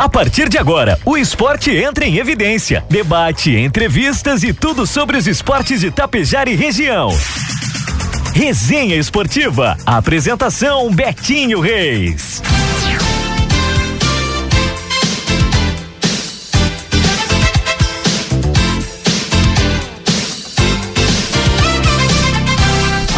[0.00, 2.82] A partir de agora, o esporte entra em evidência.
[2.88, 7.10] Debate, entrevistas e tudo sobre os esportes de Tapejar e região.
[8.34, 9.76] Resenha Esportiva.
[9.84, 12.40] Apresentação Betinho Reis.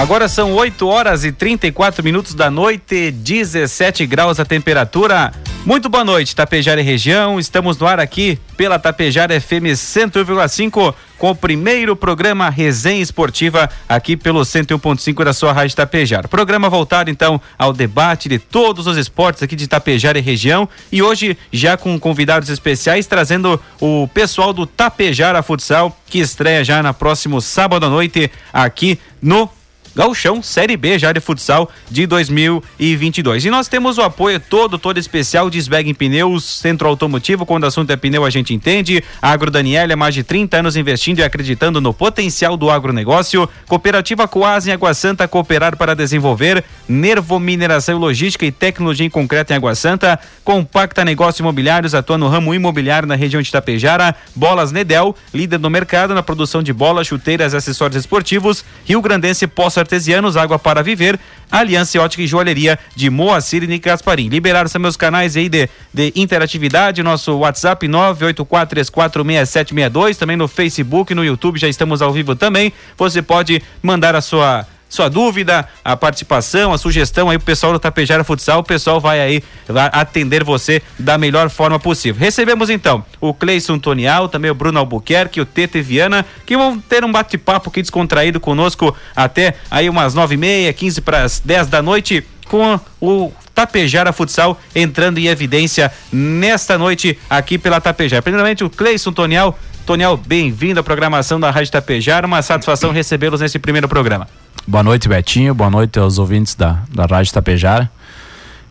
[0.01, 5.33] Agora são 8 horas e 34 minutos da noite, 17 graus a temperatura.
[5.65, 7.39] Muito boa noite, Tapejara e região.
[7.39, 14.17] Estamos no ar aqui pela Tapejara FM 101,5 com o primeiro programa Resenha Esportiva aqui
[14.17, 16.27] pelo 101.5 da sua Rádio Tapejara.
[16.27, 21.01] Programa voltado então ao debate de todos os esportes aqui de Tapejara e região e
[21.01, 26.93] hoje já com convidados especiais trazendo o pessoal do Tapejara Futsal que estreia já na
[26.93, 29.49] próximo sábado à noite aqui no
[29.95, 33.45] Gauchão Série B já de futsal de 2022.
[33.45, 37.67] E nós temos o apoio todo, todo especial de Sbeg Pneus, Centro Automotivo, quando o
[37.67, 39.05] assunto é pneu a gente entende.
[39.21, 43.49] Agro Daniela, mais de 30 anos investindo e acreditando no potencial do agronegócio.
[43.69, 46.65] Cooperativa Coasa em Água Santa, cooperar para desenvolver.
[46.89, 50.19] Nervo Mineração Logística e Tecnologia em Concreto em Água Santa.
[50.43, 54.17] Compacta Negócios Imobiliários, atua no ramo imobiliário na região de Itapejara.
[54.35, 58.65] Bolas Nedel, líder no mercado na produção de bolas, chuteiras e acessórios esportivos.
[58.87, 61.17] Rio Grandense Poça Artesianos, Água para Viver,
[61.51, 64.29] Aliança Ótica e Joalheria de Moacir e Gasparim.
[64.29, 71.25] Liberaram os meus canais aí de, de interatividade, nosso WhatsApp 984346762, também no Facebook, no
[71.25, 72.73] YouTube, já estamos ao vivo também.
[72.97, 77.79] Você pode mandar a sua sua dúvida, a participação, a sugestão aí pro pessoal do
[77.79, 82.21] Tapejara Futsal, o pessoal vai aí vai atender você da melhor forma possível.
[82.21, 87.07] Recebemos então o Cleison Tonial, também o Bruno Albuquerque, o Tete Viana, que vão ter
[87.07, 91.67] um bate-papo aqui descontraído conosco até aí umas nove e meia, quinze para as dez
[91.69, 98.21] da noite com o Tapejara Futsal entrando em evidência nesta noite aqui pela Tapejara.
[98.21, 102.27] Primeiramente o Cleison Tonial, Tonial, bem-vindo à programação da Rádio Tapejara.
[102.27, 104.29] Uma satisfação recebê-los nesse primeiro programa.
[104.65, 105.53] Boa noite, Betinho.
[105.53, 107.91] Boa noite aos ouvintes da, da Rádio Tapejara.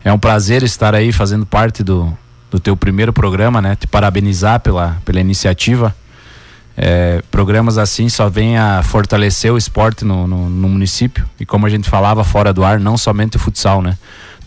[0.02, 2.16] É um prazer estar aí fazendo parte do,
[2.50, 3.76] do teu primeiro programa, né?
[3.76, 5.94] Te parabenizar pela, pela iniciativa.
[6.74, 11.28] É, programas assim só vêm a fortalecer o esporte no, no, no, município.
[11.38, 13.98] E como a gente falava fora do ar, não somente o futsal, né?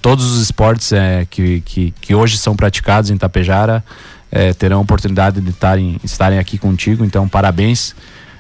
[0.02, 3.86] Todos os esportes é, que, que, que hoje são praticados em Tapejara
[4.32, 7.06] é, terão a oportunidade de tarem, estarem aqui contigo.
[7.06, 7.96] Então, parabéns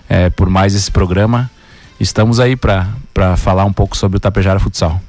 [0.09, 1.51] é, por mais esse programa
[1.99, 2.87] estamos aí para
[3.37, 4.99] falar um pouco sobre o Tapejara Futsal.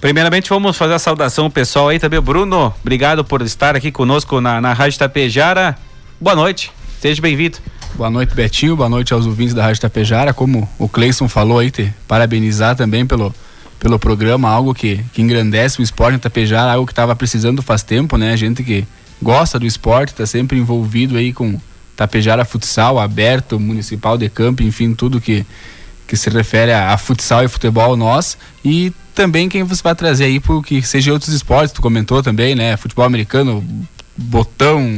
[0.00, 2.20] Primeiramente, vamos fazer a saudação ao pessoal aí também.
[2.20, 5.76] Bruno, obrigado por estar aqui conosco na, na Rádio Tapejara.
[6.18, 7.58] Boa noite, seja bem-vindo.
[7.94, 8.76] Boa noite, Betinho.
[8.76, 10.32] Boa noite aos ouvintes da Rádio Tapejara.
[10.32, 13.34] Como o Cleison falou aí, te parabenizar também pelo,
[13.78, 17.82] pelo programa, algo que, que engrandece o esporte em Tapejara, algo que estava precisando faz
[17.82, 18.32] tempo, né?
[18.32, 18.86] A gente que
[19.22, 21.60] gosta do esporte, está sempre envolvido aí com
[22.00, 25.44] Tapejara Futsal, aberto, municipal de campo, enfim, tudo que,
[26.06, 28.38] que se refere a, a futsal e futebol nós.
[28.64, 32.74] E também quem você vai trazer aí porque seja outros esportes, tu comentou também, né?
[32.78, 33.62] Futebol americano,
[34.16, 34.96] botão,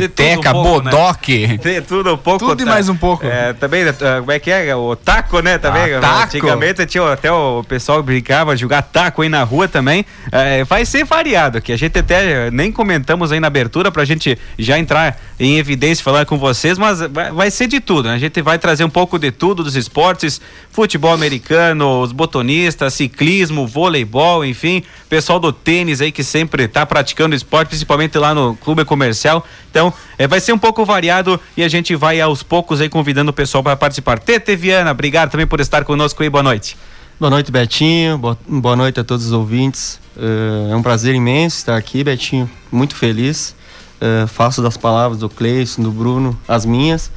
[0.00, 0.90] peteca, um pouco, né?
[0.90, 1.46] bodoque.
[1.46, 1.80] Né?
[1.80, 2.46] tudo um pouco.
[2.46, 3.26] Tudo tá, e mais um pouco.
[3.26, 4.74] É, também, eh, como é que é?
[4.74, 5.58] O taco, né?
[5.58, 5.94] Também.
[5.94, 6.24] Ah, taco.
[6.24, 10.04] Antigamente tinha até o pessoal brincava jogar taco aí na rua também.
[10.30, 11.72] É, vai ser variado aqui.
[11.72, 16.24] A gente até nem comentamos aí na abertura pra gente já entrar em evidência falar
[16.24, 18.08] com vocês, mas vai, vai ser de tudo.
[18.08, 18.14] Né?
[18.14, 23.66] A gente vai trazer um pouco de tudo dos esportes, futebol americano, os botonistas, ciclismo,
[23.66, 28.84] voleibol, enfim, pessoal do tênis aí que sempre tá praticando esporte, principalmente lá no clube
[28.84, 29.46] comercial.
[29.70, 33.30] Então, é, vai ser um pouco variado e a gente vai aos poucos aí convidando
[33.30, 34.18] o pessoal para participar.
[34.18, 36.30] Tete Viana, obrigado também por estar conosco aí.
[36.30, 36.76] Boa noite.
[37.18, 38.18] Boa noite, Betinho.
[38.18, 40.00] Boa, noite a todos os ouvintes.
[40.16, 42.50] Uh, é um prazer imenso estar aqui, Betinho.
[42.70, 43.54] Muito feliz.
[44.02, 47.08] Uh, faço das palavras do Cleison, do Bruno, as minhas.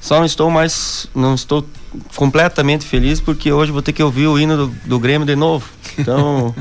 [0.00, 1.64] Só não estou mais, não estou
[2.16, 5.64] completamente feliz porque hoje vou ter que ouvir o hino do, do Grêmio de novo.
[5.96, 6.52] Então,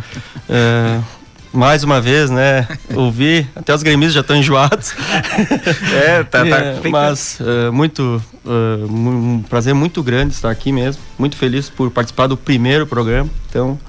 [0.48, 1.04] uh,
[1.52, 2.68] mais uma vez, né?
[2.94, 4.94] Ouvir, até os gremistas já estão enjoados.
[6.06, 6.58] é, tá, tá.
[6.58, 11.02] É, mas uh, muito, uh, um prazer muito grande estar aqui mesmo.
[11.18, 13.30] Muito feliz por participar do primeiro programa.
[13.50, 13.80] Então,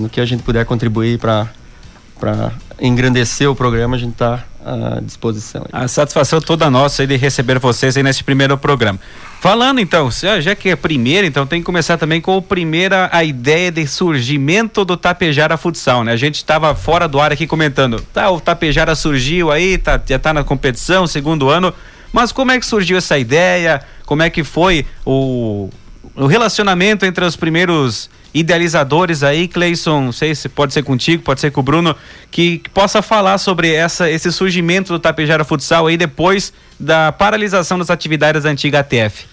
[0.00, 1.48] no que a gente puder contribuir para
[2.78, 5.66] engrandecer o programa, a gente está à disposição.
[5.72, 8.98] A satisfação toda nossa de receber vocês aí nesse primeiro programa.
[9.40, 10.08] Falando então,
[10.40, 13.84] já que é primeiro, então tem que começar também com a primeira a ideia de
[13.88, 16.12] surgimento do Tapejara Futsal, né?
[16.12, 20.14] A gente estava fora do ar aqui comentando, tá, o Tapejara surgiu aí, tá, já
[20.14, 21.74] está na competição, segundo ano,
[22.12, 23.82] mas como é que surgiu essa ideia?
[24.06, 25.70] Como é que foi o
[26.14, 31.40] o relacionamento entre os primeiros idealizadores aí, Cleison, não sei se pode ser contigo, pode
[31.40, 31.94] ser com o Bruno,
[32.30, 37.78] que, que, possa falar sobre essa, esse surgimento do Tapejara Futsal aí depois da paralisação
[37.78, 39.26] das atividades da antiga ATF.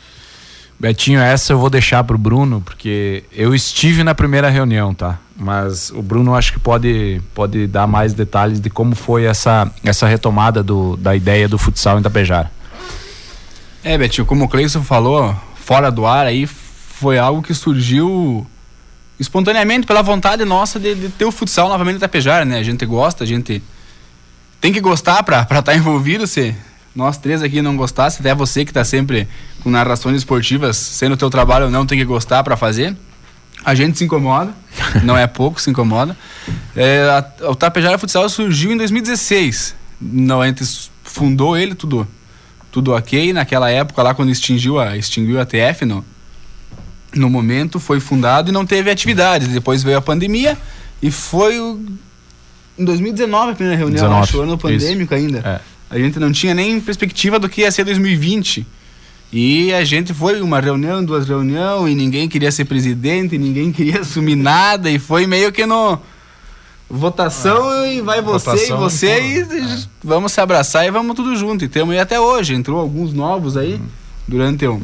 [0.80, 5.20] Betinho, essa eu vou deixar pro Bruno, porque eu estive na primeira reunião, tá?
[5.36, 10.08] Mas o Bruno acho que pode, pode dar mais detalhes de como foi essa, essa
[10.08, 12.50] retomada do, da ideia do futsal em Tapejara.
[13.84, 16.48] É, Betinho, como o Cleison falou, fora do ar aí,
[17.00, 18.46] foi algo que surgiu
[19.18, 22.58] espontaneamente pela vontade nossa de, de ter o futsal novamente em Tapejara, né?
[22.60, 23.64] A gente gosta, a gente
[24.60, 26.54] tem que gostar para estar tá envolvido, se
[26.94, 29.28] nós três aqui não gostasse, até você que está sempre
[29.64, 32.96] com narrações esportivas, sendo o teu trabalho ou não, tem que gostar para fazer.
[33.64, 34.54] A gente se incomoda,
[35.04, 36.18] não é pouco, se incomoda.
[36.76, 39.76] É, a, o Tapejara Futsal surgiu em 2016.
[40.02, 40.66] Não, a gente
[41.04, 42.06] fundou ele tudo,
[42.70, 43.32] tudo ok.
[43.32, 46.06] Naquela época lá quando extinguiu a, extinguiu a TF no,
[47.16, 49.48] no momento foi fundado e não teve atividades.
[49.48, 50.58] Depois veio a pandemia
[51.02, 51.80] e foi o,
[52.78, 55.26] em 2019 a primeira reunião, 19, acho, ano pandêmico isso.
[55.26, 55.40] ainda.
[55.40, 55.60] É.
[55.90, 58.66] A gente não tinha nem perspectiva do que ia ser 2020.
[59.32, 64.02] E a gente foi uma reunião, duas reuniões, e ninguém queria ser presidente, ninguém queria
[64.02, 66.00] assumir nada, e foi meio que no
[66.90, 67.96] votação é.
[67.96, 69.78] e vai você votação, e você e é.
[70.04, 71.64] vamos se abraçar e vamos tudo junto.
[71.64, 73.88] E temos aí até hoje, entrou alguns novos aí uhum.
[74.28, 74.82] durante, o,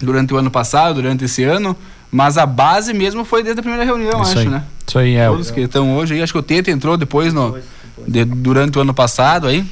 [0.00, 1.76] durante o ano passado, durante esse ano,
[2.10, 4.48] mas a base mesmo foi desde a primeira reunião, Isso acho, aí.
[4.48, 4.62] né?
[4.86, 5.26] Isso aí é.
[5.26, 7.58] Todos que estão hoje aí, acho que o Teta entrou depois no,
[8.06, 9.64] de, durante o ano passado aí.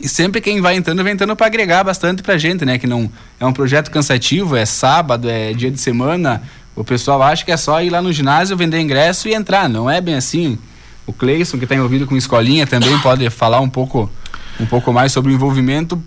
[0.00, 2.78] E sempre quem vai entrando, vem entrando para agregar bastante pra gente, né?
[2.78, 3.10] Que não
[3.40, 6.42] é um projeto cansativo, é sábado, é dia de semana.
[6.76, 9.68] O pessoal acha que é só ir lá no ginásio, vender ingresso e entrar.
[9.68, 10.56] Não é bem assim.
[11.04, 14.08] O Cleison, que está envolvido com escolinha, também pode falar um pouco,
[14.60, 16.00] um pouco mais sobre o envolvimento.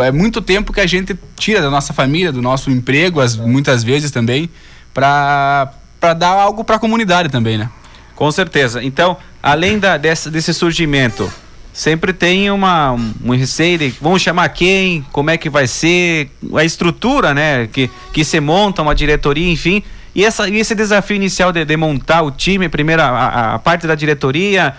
[0.00, 3.82] É muito tempo que a gente tira da nossa família, do nosso emprego, as, muitas
[3.82, 4.50] vezes também,
[4.92, 5.70] para
[6.16, 7.70] dar algo para a comunidade também, né?
[8.14, 8.82] Com certeza.
[8.82, 11.30] Então, além da, desse, desse surgimento
[11.78, 16.64] sempre tem uma um receio de vamos chamar quem, como é que vai ser, a
[16.64, 19.84] estrutura, né, que que se monta uma diretoria, enfim.
[20.12, 23.86] E essa e esse desafio inicial de, de montar o time, primeiro a, a, parte
[23.86, 24.74] da diretoria,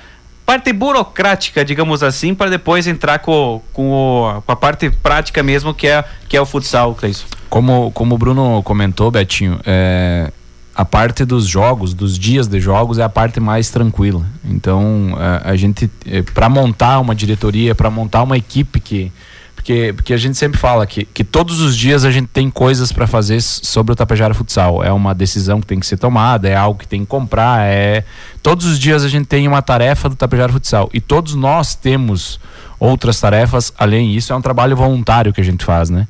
[0.49, 5.75] parte burocrática, digamos assim, para depois entrar com, com, o, com, a parte prática mesmo,
[5.75, 7.25] que é, que é o futsal, Cleison.
[7.51, 10.31] Como, como o Bruno comentou, Betinho, é,
[10.73, 14.25] a parte dos jogos, dos dias de jogos, é a parte mais tranquila.
[14.43, 19.11] Então, a, a gente, é, para montar uma diretoria, para montar uma equipe que.
[19.59, 22.93] Porque, porque a gente sempre fala que, que todos os dias a gente tem coisas
[22.93, 24.81] para fazer sobre o Tapejara Futsal.
[24.81, 27.67] É uma decisão que tem que ser tomada, é algo que tem que comprar.
[27.67, 28.05] é
[28.41, 30.89] Todos os dias a gente tem uma tarefa do Tapejara Futsal.
[30.93, 32.39] E todos nós temos
[32.79, 36.07] outras tarefas, além disso, é um trabalho voluntário que a gente faz, né?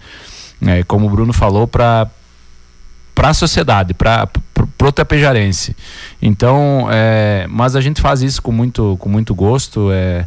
[0.61, 2.07] É, como o Bruno falou, para
[3.15, 4.29] para a sociedade, para
[4.81, 5.75] o tapejarense.
[6.21, 9.89] Então, é, mas a gente faz isso com muito, com muito gosto.
[9.91, 10.25] É,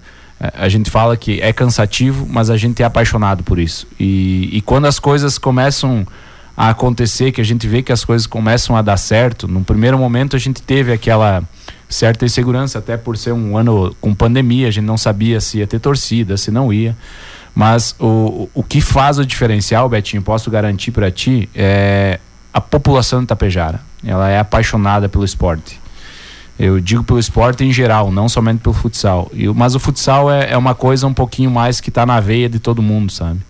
[0.54, 3.86] a gente fala que é cansativo, mas a gente é apaixonado por isso.
[3.98, 6.06] E, e quando as coisas começam
[6.56, 9.98] a acontecer, que a gente vê que as coisas começam a dar certo, no primeiro
[9.98, 11.42] momento a gente teve aquela
[11.88, 15.66] certa insegurança, até por ser um ano com pandemia, a gente não sabia se ia
[15.66, 16.96] ter torcida, se não ia.
[17.54, 22.18] Mas o, o que faz o diferencial, Betinho, posso garantir para ti, é
[22.52, 23.80] a população de Itapejara.
[24.04, 25.81] Ela é apaixonada pelo esporte.
[26.58, 29.30] Eu digo pelo esporte em geral, não somente pelo futsal.
[29.32, 32.48] E, mas o futsal é, é uma coisa um pouquinho mais que está na veia
[32.48, 33.40] de todo mundo, sabe?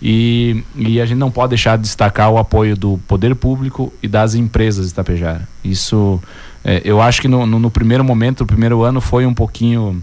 [0.00, 4.06] E, e, a gente não pode deixar de destacar o apoio do poder público e
[4.06, 5.48] das empresas de Itapejara.
[5.64, 6.20] Isso,
[6.62, 10.02] é, eu acho que no, no, no, primeiro momento, o primeiro ano foi um pouquinho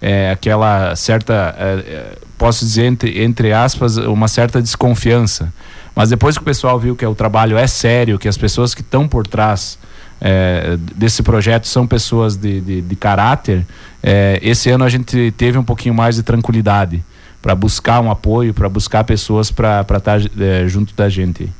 [0.00, 5.52] é, aquela certa, é, é posso dizer entre, entre aspas, uma certa desconfiança
[5.94, 8.80] mas depois que o pessoal viu que o trabalho é sério, que as pessoas que
[8.80, 9.78] estão por trás
[10.20, 13.66] é, desse projeto são pessoas de, de, de caráter,
[14.02, 17.02] é, esse ano a gente teve um pouquinho mais de tranquilidade
[17.40, 21.50] para buscar um apoio, para buscar pessoas para estar tá, é, junto da gente.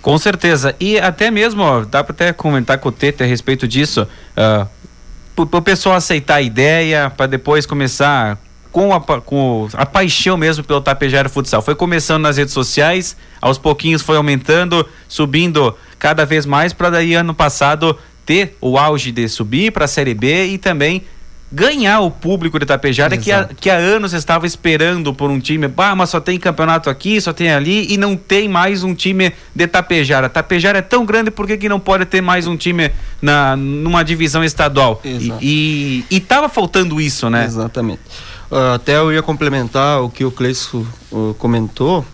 [0.00, 0.76] Com certeza.
[0.78, 4.06] E até mesmo, ó, dá para até comentar com o Tete a respeito disso.
[4.36, 8.38] Uh, para o pessoal aceitar a ideia, para depois começar
[8.74, 11.62] com a, com a paixão mesmo pelo Tapejara Futsal.
[11.62, 17.14] Foi começando nas redes sociais, aos pouquinhos foi aumentando, subindo cada vez mais, para daí
[17.14, 21.04] ano passado ter o auge de subir para a Série B e também
[21.52, 25.68] ganhar o público de Tapejara que há, que há anos estava esperando por um time,
[25.68, 29.32] bah, mas só tem campeonato aqui, só tem ali e não tem mais um time
[29.54, 30.28] de Tapejara.
[30.28, 32.90] Tapejara é tão grande, por que, que não pode ter mais um time
[33.22, 35.00] na, numa divisão estadual?
[35.04, 35.38] Exato.
[35.40, 37.44] E, e, e tava faltando isso, né?
[37.44, 38.00] Exatamente.
[38.74, 42.04] Até eu ia complementar o que o Cleiso uh, comentou,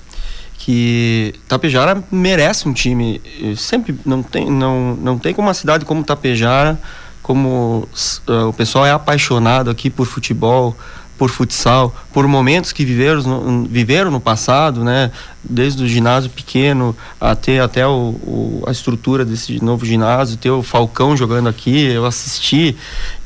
[0.59, 3.21] que Tapejara merece um time.
[3.57, 6.81] Sempre não tem, não, não tem como uma cidade como Tapejara,
[7.23, 7.87] como
[8.27, 10.75] uh, o pessoal é apaixonado aqui por futebol,
[11.21, 15.11] por futsal, por momentos que viveram no, viveram no passado, né?
[15.45, 20.63] Desde o ginásio pequeno até até o, o, a estrutura desse novo ginásio, ter o
[20.63, 22.75] Falcão jogando aqui, eu assisti.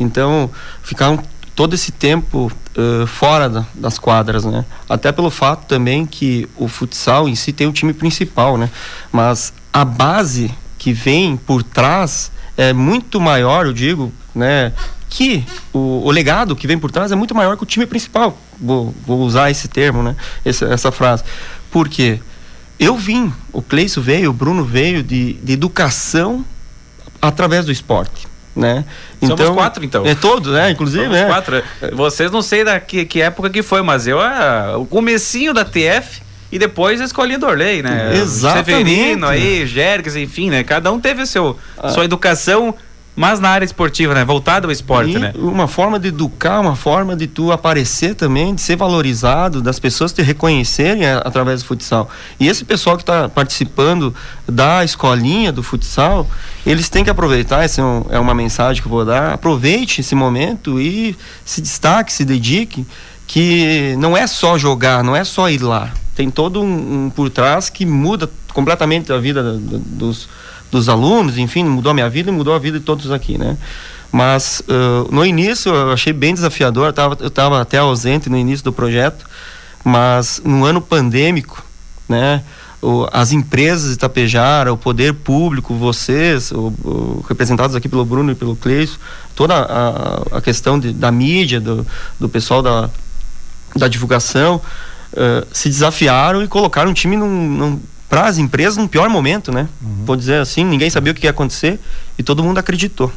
[0.00, 0.50] Então,
[0.82, 1.22] ficaram
[1.54, 4.64] todo esse tempo uh, fora da, das quadras, né?
[4.88, 8.70] Até pelo fato também que o futsal em si tem o time principal, né?
[9.12, 14.72] Mas a base que vem por trás é muito maior, eu digo, né?
[15.08, 18.36] Que o, o legado que vem por trás é muito maior que o time principal.
[18.60, 20.16] Vou, vou usar esse termo, né?
[20.44, 21.22] Essa, essa frase.
[21.70, 22.20] Por quê?
[22.78, 26.44] Eu vim, o Cleison veio, o Bruno veio de, de educação
[27.22, 28.84] através do esporte né?
[29.20, 30.06] Então, Somos quatro, então.
[30.06, 30.70] É todos, né?
[30.70, 31.26] Inclusive, Somos né?
[31.26, 31.62] quatro.
[31.92, 35.64] Vocês não sei da que, que época que foi, mas eu, ah, o comecinho da
[35.64, 38.16] TF e depois a escolinha do Orley, né?
[38.16, 38.66] Exatamente.
[38.66, 40.62] Severino aí, Jergs, enfim, né?
[40.62, 41.88] Cada um teve seu, ah.
[41.88, 42.74] sua educação
[43.16, 44.24] mas na área esportiva, né?
[44.24, 45.32] Voltado ao esporte, e né?
[45.36, 50.12] Uma forma de educar, uma forma de tu aparecer também, de ser valorizado, das pessoas
[50.12, 52.10] te reconhecerem através do futsal.
[52.40, 54.12] E esse pessoal que está participando
[54.48, 56.28] da escolinha do futsal,
[56.66, 60.00] eles têm que aproveitar, essa é, um, é uma mensagem que eu vou dar, aproveite
[60.00, 62.84] esse momento e se destaque, se dedique,
[63.28, 65.92] que não é só jogar, não é só ir lá.
[66.16, 70.28] Tem todo um, um por trás que muda completamente a vida dos
[70.74, 73.56] dos alunos, enfim, mudou a minha vida e mudou a vida de todos aqui, né?
[74.10, 78.36] Mas uh, no início eu achei bem desafiador, eu tava, eu estava até ausente no
[78.36, 79.24] início do projeto,
[79.84, 81.64] mas no ano pandêmico,
[82.08, 82.42] né?
[82.82, 88.32] O, as empresas de Itapejara, o poder público, vocês, o, o, representados aqui pelo Bruno
[88.32, 88.98] e pelo Cleiso,
[89.34, 91.86] toda a, a questão de, da mídia, do,
[92.18, 92.90] do pessoal da,
[93.76, 94.60] da divulgação,
[95.12, 99.50] uh, se desafiaram e colocaram um time num, num para as empresas no pior momento,
[99.50, 99.68] né?
[99.82, 100.04] Uhum.
[100.04, 101.80] Vou dizer assim, ninguém sabia o que ia acontecer
[102.18, 103.12] e todo mundo acreditou.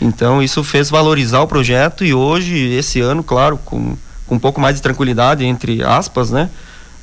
[0.00, 4.60] Então isso fez valorizar o projeto e hoje, esse ano, claro, com, com um pouco
[4.60, 6.50] mais de tranquilidade, entre aspas, né?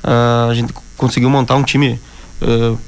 [0.02, 2.00] Uh, a gente conseguiu montar um time,
[2.42, 2.78] uh,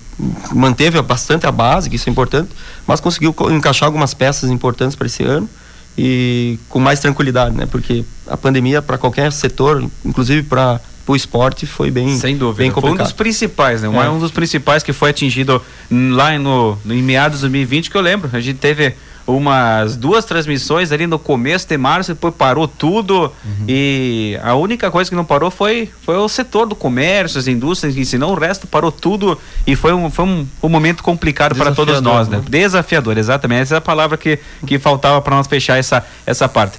[0.53, 2.51] manteve bastante a base, que isso é importante,
[2.87, 5.49] mas conseguiu encaixar algumas peças importantes para esse ano
[5.97, 7.67] e com mais tranquilidade, né?
[7.67, 12.71] Porque a pandemia para qualquer setor, inclusive para o esporte foi bem sem dúvida bem
[12.71, 12.97] complicado.
[12.97, 14.09] foi um dos principais né é.
[14.09, 18.01] um dos principais que foi atingido lá no, no em meados de 2020 que eu
[18.01, 18.95] lembro a gente teve
[19.27, 23.65] umas duas transmissões ali no começo de março, depois parou tudo uhum.
[23.67, 28.09] e a única coisa que não parou foi, foi o setor do comércio, as indústrias,
[28.09, 32.01] senão o resto parou tudo e foi um, foi um, um momento complicado para todos
[32.03, 32.39] nós, né?
[32.39, 32.45] né?
[32.47, 36.79] Desafiador, exatamente, essa é a palavra que, que faltava para nós fechar essa, essa parte.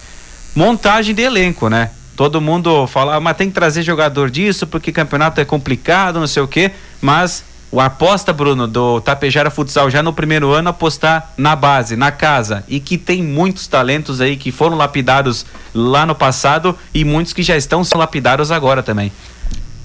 [0.55, 1.89] Montagem de elenco, né?
[2.15, 6.27] Todo mundo fala, ah, mas tem que trazer jogador disso porque campeonato é complicado, não
[6.27, 6.72] sei o quê.
[7.01, 12.12] Mas o aposta, Bruno, do Tapejara Futsal já no primeiro ano apostar na base, na
[12.12, 12.63] casa.
[12.69, 17.43] E que tem muitos talentos aí que foram lapidados lá no passado e muitos que
[17.43, 19.12] já estão sendo lapidados agora também.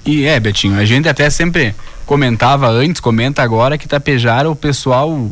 [0.05, 5.29] E é, Betinho, a gente até sempre comentava antes, comenta agora que Tapejara, o pessoal,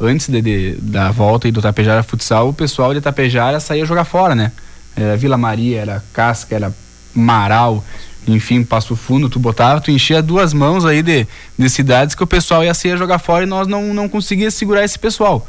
[0.00, 4.34] antes de, de da volta do Tapejara Futsal, o pessoal de Tapejara saía jogar fora,
[4.34, 4.52] né?
[4.96, 6.74] Era Vila Maria, era Casca, era
[7.14, 7.84] Marau,
[8.26, 11.26] enfim, Passo Fundo, tu botava, tu enchia duas mãos aí de,
[11.58, 14.84] de cidades que o pessoal ia sair jogar fora e nós não, não conseguíamos segurar
[14.84, 15.46] esse pessoal.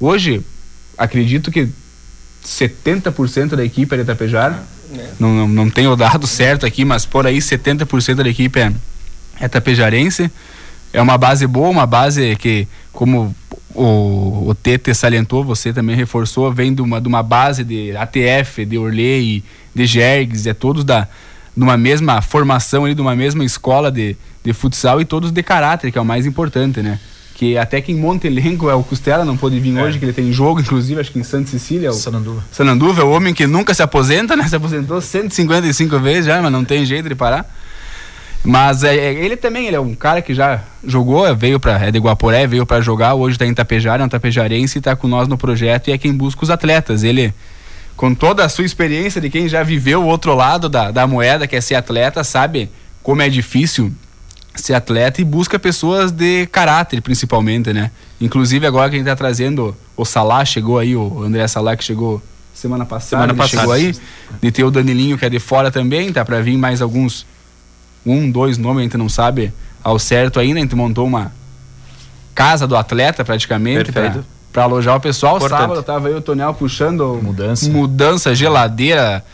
[0.00, 0.42] Hoje,
[0.98, 1.68] acredito que
[2.44, 4.62] 70% da equipe é de Itapejara.
[4.96, 5.08] É.
[5.18, 8.72] Não, não, não tenho o dado certo aqui, mas por aí 70% da equipe é,
[9.40, 10.30] é tapejarense.
[10.92, 13.36] É uma base boa, uma base que, como
[13.74, 18.64] o, o Tete salientou, você também reforçou, vem de uma, de uma base de ATF,
[18.64, 21.06] de Orley, de Jergs, é todos da
[21.56, 25.42] de uma mesma formação ali, de uma mesma escola de, de futsal e todos de
[25.42, 26.98] caráter, que é o mais importante, né?
[27.34, 29.82] Que até quem monta elenco é o Costela, não pôde vir é.
[29.82, 31.90] hoje, que ele tem jogo, inclusive, acho que em Santa Cecília.
[31.90, 32.44] O Sananduva.
[32.52, 34.46] Sananduva é o homem que nunca se aposenta, né?
[34.48, 37.50] Se aposentou 155 vezes já, mas não tem jeito de parar.
[38.46, 41.90] Mas é, é, ele também, ele é um cara que já jogou, veio para é
[41.90, 45.08] de Guaporé, veio para jogar, hoje está em Tapejara, é um tapejarense e está com
[45.08, 47.02] nós no projeto e é quem busca os atletas.
[47.02, 47.34] Ele,
[47.96, 51.48] com toda a sua experiência de quem já viveu o outro lado da, da moeda,
[51.48, 52.70] que é ser atleta, sabe
[53.02, 53.92] como é difícil
[54.54, 57.90] ser atleta e busca pessoas de caráter, principalmente, né?
[58.20, 61.82] Inclusive agora que a gente está trazendo o Salah, chegou aí, o André Salah que
[61.82, 62.22] chegou
[62.54, 63.62] semana passada, semana passada.
[63.62, 63.92] chegou aí,
[64.40, 67.26] de ter o Danilinho que é de fora também, tá para vir mais alguns
[68.06, 70.58] um, dois nomes, a gente não sabe ao certo ainda.
[70.58, 71.32] A gente montou uma
[72.34, 73.90] casa do atleta praticamente
[74.52, 75.36] para alojar o pessoal.
[75.36, 75.60] Importante.
[75.60, 79.24] Sábado tava aí o Tonel puxando mudança, mudança geladeira,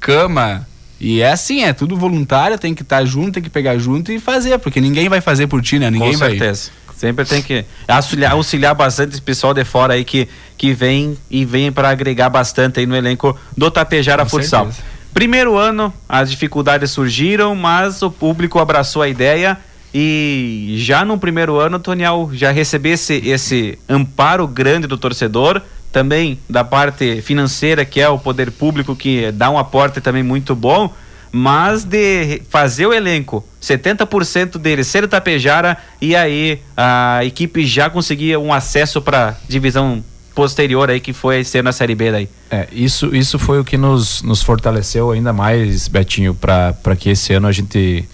[0.00, 0.66] cama
[1.00, 4.10] E é assim, é tudo voluntário, tem que estar tá junto, tem que pegar junto
[4.12, 5.90] e fazer, porque ninguém vai fazer por ti, né?
[5.90, 6.30] Ninguém Com vai.
[6.30, 6.70] certeza.
[6.96, 11.44] Sempre tem que auxiliar, auxiliar bastante esse pessoal de fora aí que, que vem e
[11.44, 14.66] vem para agregar bastante aí no elenco do Tapejara Com Futsal.
[14.66, 14.91] certeza.
[15.14, 19.58] Primeiro ano, as dificuldades surgiram, mas o público abraçou a ideia
[19.94, 25.60] e já no primeiro ano, Tonial, já recebesse esse amparo grande do torcedor,
[25.92, 30.54] também da parte financeira, que é o poder público, que dá um aporte também muito
[30.54, 30.90] bom,
[31.30, 38.40] mas de fazer o elenco, 70% dele ser Tapejara, e aí a equipe já conseguia
[38.40, 40.02] um acesso para divisão
[40.34, 42.28] posterior aí, que foi ser na Série B daí.
[42.50, 47.32] É, isso, isso foi o que nos, nos fortaleceu ainda mais, Betinho, para que esse
[47.32, 48.04] ano a gente.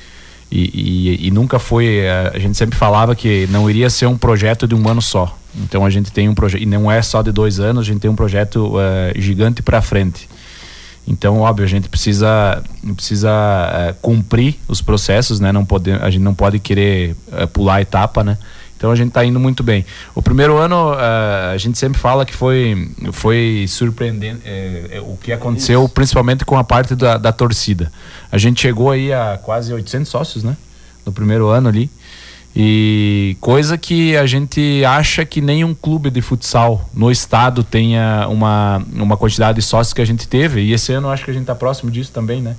[0.50, 2.08] E, e, e nunca foi.
[2.08, 5.36] A, a gente sempre falava que não iria ser um projeto de um ano só.
[5.56, 6.62] Então a gente tem um projeto.
[6.62, 8.78] E não é só de dois anos, a gente tem um projeto uh,
[9.20, 10.28] gigante para frente.
[11.06, 12.62] Então, óbvio, a gente precisa,
[12.94, 15.50] precisa uh, cumprir os processos, né?
[15.50, 18.36] Não pode, a gente não pode querer uh, pular a etapa, né?
[18.78, 19.84] Então a gente está indo muito bem.
[20.14, 25.32] O primeiro ano uh, a gente sempre fala que foi, foi surpreendente é, o que
[25.32, 25.92] aconteceu, Isso.
[25.92, 27.90] principalmente com a parte da, da torcida.
[28.30, 30.56] A gente chegou aí a quase 800 sócios, né?
[31.04, 31.90] No primeiro ano ali.
[32.54, 38.82] E coisa que a gente acha que nenhum clube de futsal no estado tenha uma,
[38.92, 40.60] uma quantidade de sócios que a gente teve.
[40.62, 42.54] E esse ano eu acho que a gente está próximo disso também, né?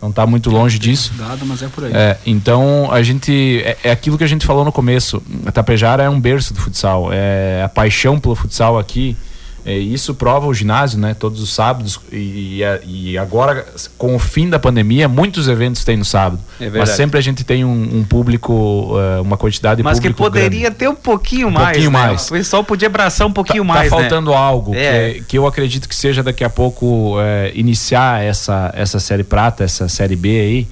[0.00, 1.12] Não está muito longe disso.
[1.16, 1.92] Dado, mas é por aí.
[1.94, 5.22] É, então a gente é, é, aquilo que a gente falou no começo.
[5.44, 9.16] A Tapejara é um berço do futsal, é a paixão pelo futsal aqui.
[9.64, 11.14] É, isso prova o ginásio, né?
[11.14, 13.66] Todos os sábados e, e, agora
[13.98, 16.40] com o fim da pandemia muitos eventos tem no sábado.
[16.58, 20.10] É mas sempre a gente tem um, um público, uh, uma quantidade de mas que
[20.12, 20.76] poderia grande.
[20.76, 21.68] ter um pouquinho um mais.
[21.68, 21.98] Pouquinho né?
[21.98, 22.28] mais.
[22.28, 23.90] O pessoal podia abraçar um pouquinho tá, mais.
[23.90, 24.36] Tá faltando né?
[24.36, 25.12] algo é.
[25.14, 29.62] que, que, eu acredito que seja daqui a pouco é, iniciar essa essa série prata,
[29.64, 30.68] essa série B aí,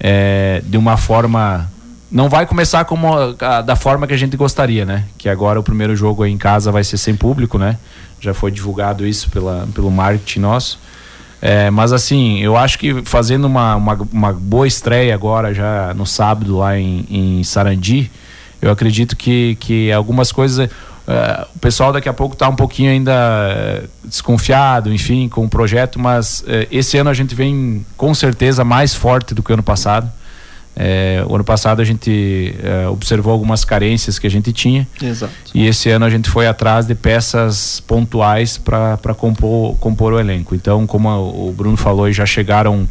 [0.00, 1.70] é, de uma forma
[2.12, 3.08] não vai começar como
[3.40, 5.06] a, da forma que a gente gostaria, né?
[5.18, 7.78] Que agora o primeiro jogo em casa vai ser sem público, né?
[8.22, 10.78] já foi divulgado isso pela, pelo marketing nosso.
[11.40, 16.06] É, mas assim, eu acho que fazendo uma, uma, uma, boa estreia agora, já no
[16.06, 18.08] sábado lá em, em Sarandi,
[18.62, 20.70] eu acredito que, que algumas coisas.
[21.02, 25.48] Uh, o pessoal daqui a pouco está um pouquinho ainda uh, desconfiado, enfim, com o
[25.48, 29.54] projeto, mas uh, esse ano a gente vem com certeza mais forte do que o
[29.54, 30.08] ano passado.
[30.74, 34.88] É, o ano passado a gente é, observou algumas carências que a gente tinha.
[35.00, 35.32] Exato.
[35.54, 40.54] E esse ano a gente foi atrás de peças pontuais para compor, compor o elenco.
[40.54, 42.88] Então, como o Bruno falou, já chegaram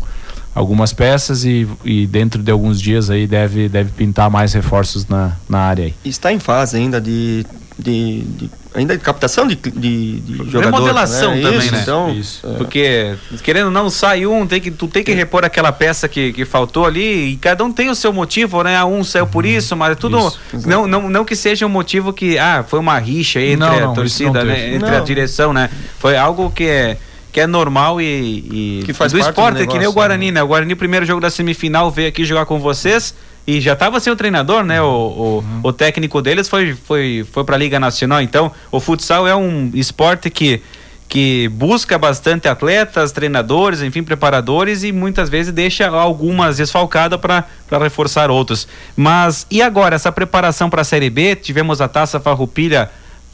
[0.54, 5.34] algumas peças e, e dentro de alguns dias aí deve, deve pintar mais reforços na,
[5.48, 5.94] na área aí.
[6.04, 7.46] Está em fase ainda de,
[7.82, 10.65] de, de ainda de captação de, de, de jogadores.
[10.65, 11.41] Remodelação né?
[11.41, 11.80] também, isso, né?
[11.82, 12.48] Então, isso.
[12.48, 12.54] É.
[12.54, 16.32] Porque, querendo ou não, sai um, tem que, tu tem que repor aquela peça que,
[16.32, 18.84] que faltou ali e cada um tem o seu motivo, né?
[18.86, 19.52] Um saiu por uhum.
[19.52, 20.17] isso, mas é tudo.
[20.54, 23.80] Isso, não, não, não que seja um motivo que, ah, foi uma rixa entre não,
[23.80, 24.76] não, a torcida, né?
[24.76, 25.70] Entre a direção, né?
[25.98, 26.98] Foi algo que é
[27.32, 30.32] que é normal e, e que faz do esporte, do negócio, que nem o Guarani,
[30.32, 30.44] né?
[30.44, 33.13] O Guarani, primeiro jogo da semifinal, veio aqui jogar com vocês
[33.52, 34.82] e já estava sem o treinador, né?
[34.82, 35.60] O, o, uhum.
[35.64, 38.22] o, técnico deles foi, foi, foi para a Liga Nacional.
[38.22, 40.62] Então, o futsal é um esporte que,
[41.10, 47.46] que busca bastante atletas, treinadores, enfim, preparadores e muitas vezes deixa algumas desfalcadas para
[47.80, 48.68] reforçar outros.
[48.96, 51.36] Mas e agora, essa preparação para a Série B?
[51.36, 52.90] Tivemos a taça Farroupilha.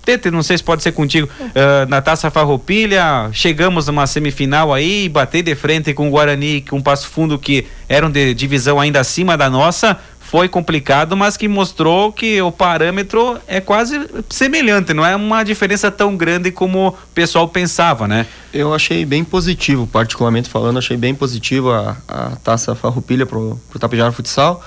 [0.07, 5.09] Tete, não sei se pode ser contigo, uh, na Taça Farroupilha, chegamos numa semifinal aí,
[5.09, 9.01] bater de frente com o Guarani, com o Passo Fundo, que eram de divisão ainda
[9.01, 15.05] acima da nossa, foi complicado, mas que mostrou que o parâmetro é quase semelhante, não
[15.05, 18.25] é uma diferença tão grande como o pessoal pensava, né?
[18.53, 23.77] Eu achei bem positivo, particularmente falando, achei bem positivo a, a Taça Farroupilha pro, pro
[23.77, 24.63] Tapejara Futsal,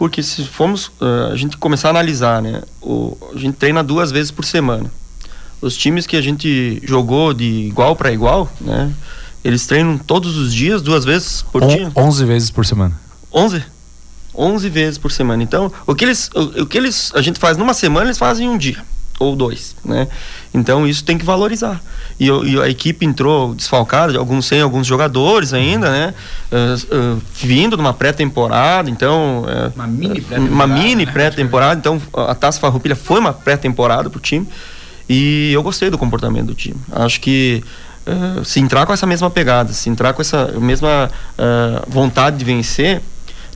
[0.00, 4.10] porque se formos uh, a gente começar a analisar, né, o, a gente treina duas
[4.10, 4.90] vezes por semana.
[5.60, 8.90] Os times que a gente jogou de igual para igual, né,
[9.44, 11.92] eles treinam todos os dias, duas vezes por On, dia.
[11.94, 12.98] 11 vezes por semana.
[13.30, 13.62] 11?
[14.34, 15.42] 11 vezes por semana.
[15.42, 18.46] Então, o que eles o, o que eles a gente faz numa semana, eles fazem
[18.46, 18.82] em um dia
[19.20, 20.08] ou dois, né?
[20.52, 21.80] Então isso tem que valorizar.
[22.18, 26.14] E, e a equipe entrou desfalcada, alguns sem alguns jogadores ainda, né?
[26.50, 30.54] Uh, uh, vindo de uma pré-temporada, então uh, uma mini pré-temporada.
[30.54, 31.12] Uma mini né?
[31.12, 34.48] pré-temporada, então a Taça Farroupilha foi uma pré-temporada pro time
[35.06, 36.80] e eu gostei do comportamento do time.
[36.90, 37.62] Acho que
[38.42, 41.08] se entrar com essa mesma pegada, se entrar com essa mesma
[41.86, 43.00] vontade de vencer,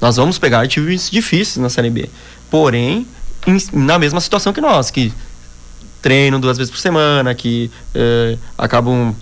[0.00, 2.08] nós vamos pegar times difíceis na Série B.
[2.50, 3.04] Porém,
[3.72, 5.12] na mesma situação que nós, que
[6.04, 9.14] treinam duas vezes por semana, que uh, acabam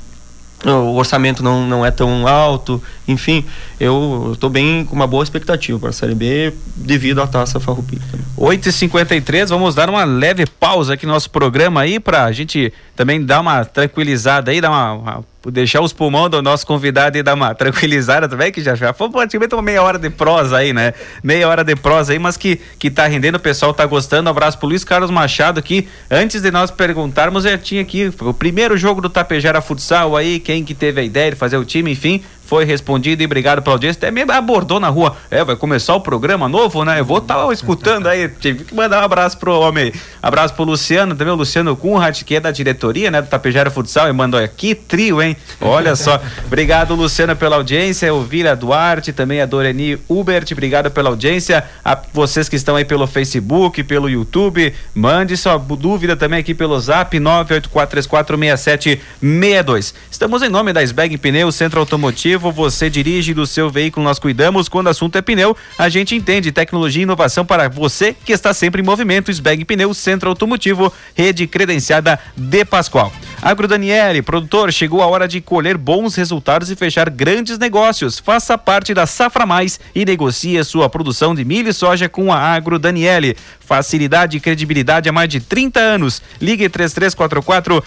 [0.65, 3.45] o orçamento não, não é tão alto, enfim,
[3.81, 8.03] eu estou bem com uma boa expectativa para a Série B devido à taça Farroupilha.
[8.37, 13.25] 8h53, vamos dar uma leve pausa aqui no nosso programa aí para a gente também
[13.25, 17.35] dar uma tranquilizada aí, dar uma, uma deixar os pulmões do nosso convidado e dar
[17.35, 20.95] uma tranquilizada também, que já, já foi praticamente uma meia hora de prosa aí, né?
[21.23, 24.29] Meia hora de prosa aí, mas que, que tá rendendo, o pessoal tá gostando.
[24.29, 25.89] Um abraço pro Luiz Carlos Machado aqui.
[26.11, 30.65] Antes de nós perguntarmos, já tinha aqui o primeiro jogo do Tapejara Futsal aí, quem
[30.65, 33.99] que teve a ideia de fazer o time, enfim foi respondido e obrigado pela audiência.
[33.99, 35.17] Até mesmo abordou na rua.
[35.31, 37.01] É, vai começar o programa novo, né?
[37.01, 38.29] Eu vou estar tá escutando aí.
[38.29, 39.93] Tive que mandar um abraço pro homem.
[40.23, 43.23] Abraço pro Luciano, também o Luciano Kunrad, que é da diretoria, né?
[43.23, 45.37] Do Tapejara Futsal, e mandou aqui trio, hein?
[45.61, 46.21] Olha só.
[46.45, 48.13] obrigado, Luciano, pela audiência.
[48.13, 51.65] O Vira Duarte, também a Doreni Hubert, obrigado pela audiência.
[51.85, 56.79] A vocês que estão aí pelo Facebook, pelo YouTube, mande sua dúvida também aqui pelo
[56.79, 59.95] zap 984346762.
[60.11, 64.69] Estamos em nome da Sbag Pneus, Centro Automotivo você dirige do seu veículo, nós cuidamos.
[64.69, 66.51] Quando o assunto é pneu, a gente entende.
[66.51, 69.31] Tecnologia e inovação para você que está sempre em movimento.
[69.31, 73.13] Sbag Pneus, Centro Automotivo, rede credenciada de Pascoal.
[73.41, 78.19] Agro Daniele, produtor, chegou a hora de colher bons resultados e fechar grandes negócios.
[78.19, 82.39] Faça parte da Safra Mais e negocie sua produção de milho e soja com a
[82.39, 83.37] Agro Daniele.
[83.61, 86.23] Facilidade e credibilidade há mais de 30 anos.
[86.41, 87.83] Ligue 3344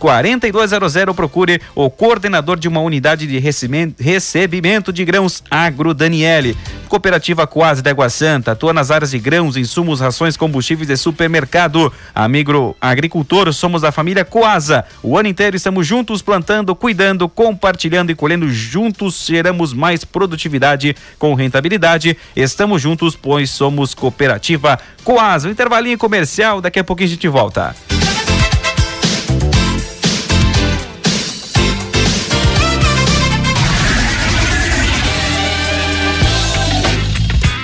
[0.00, 6.56] 4200 procure o coordenador de uma unidade de recebimento de grãos Agro Daniele.
[6.88, 11.92] Cooperativa Quase da Água Santa, atua nas áreas de grãos, insumos, rações, combustíveis de supermercado.
[12.14, 14.84] Amigo agricultor, somos da família Coasa.
[15.02, 21.34] O ano inteiro estamos juntos plantando, cuidando, compartilhando e colhendo juntos, geramos mais produtividade com
[21.34, 22.16] rentabilidade.
[22.34, 25.46] Estamos juntos, pois somos cooperativa Coasa.
[25.46, 27.76] Um intervalinho comercial, daqui a pouquinho a gente volta.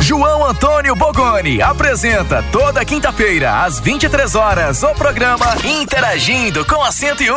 [0.00, 7.34] João Antônio Bogoni apresenta toda quinta-feira às 23 horas o programa Interagindo com a 101.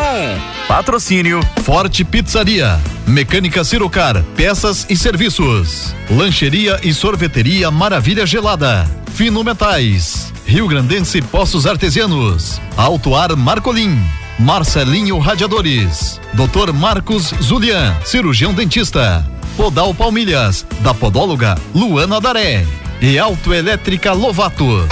[0.68, 5.94] Patrocínio Forte Pizzaria, Mecânica Cirocar, peças e serviços.
[6.10, 8.90] Lancheria e sorveteria Maravilha Gelada.
[9.14, 10.32] Fino Metais.
[10.46, 12.62] Rio Grandense Poços Artesianos.
[12.78, 14.00] Auto Marcolim.
[14.40, 16.22] Marcelinho Radiadores.
[16.34, 16.72] Dr.
[16.74, 19.26] Marcos Zulian, cirurgião dentista.
[19.58, 22.66] Podal Palmilhas, da podóloga Luana Daré
[23.02, 24.88] e Autoelétrica Lovato.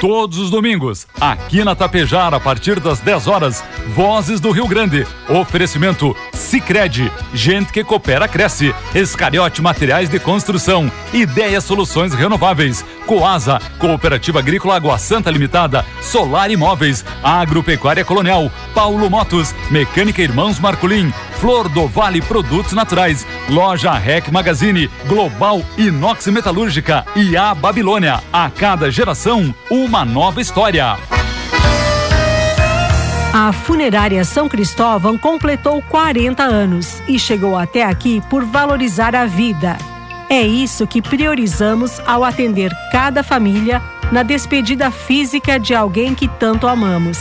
[0.00, 5.06] Todos os domingos, aqui na Tapejara, a partir das 10 horas, Vozes do Rio Grande.
[5.26, 8.74] Oferecimento Sicredi, gente que coopera cresce.
[8.94, 17.02] Escariote Materiais de Construção, Ideia Soluções Renováveis, Coasa, Cooperativa Agrícola Água Santa Limitada, Solar Imóveis,
[17.22, 24.90] Agropecuária Colonial, Paulo Motos, Mecânica Irmãos Marculin, Flor do Vale Produtos Naturais, Loja Rec Magazine,
[25.06, 28.22] Global Inox Metalúrgica e a Babilônia.
[28.32, 29.54] A cada geração,
[29.86, 30.98] uma nova história.
[33.32, 39.78] A funerária São Cristóvão completou 40 anos e chegou até aqui por valorizar a vida.
[40.28, 46.66] É isso que priorizamos ao atender cada família na despedida física de alguém que tanto
[46.66, 47.18] amamos.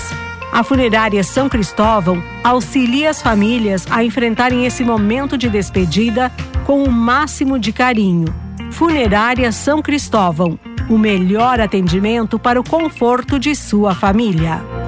[0.52, 6.32] A funerária São Cristóvão auxilia as famílias a enfrentarem esse momento de despedida
[6.66, 8.34] com o máximo de carinho.
[8.72, 10.58] Funerária São Cristóvão
[10.90, 14.85] o melhor atendimento para o conforto de sua família.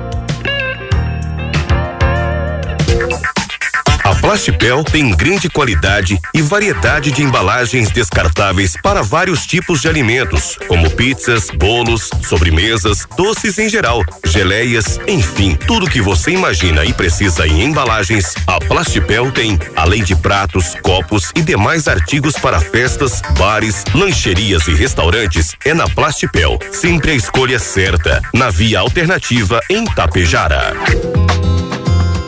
[4.27, 10.91] Plastipel tem grande qualidade e variedade de embalagens descartáveis para vários tipos de alimentos, como
[10.91, 17.63] pizzas, bolos, sobremesas, doces em geral, geleias, enfim, tudo que você imagina e precisa em
[17.63, 24.67] embalagens, a Plastipel tem, além de pratos, copos e demais artigos para festas, bares, lancherias
[24.67, 26.59] e restaurantes, é na Plastipel.
[26.73, 30.75] Sempre a escolha certa, na via alternativa em Tapejara.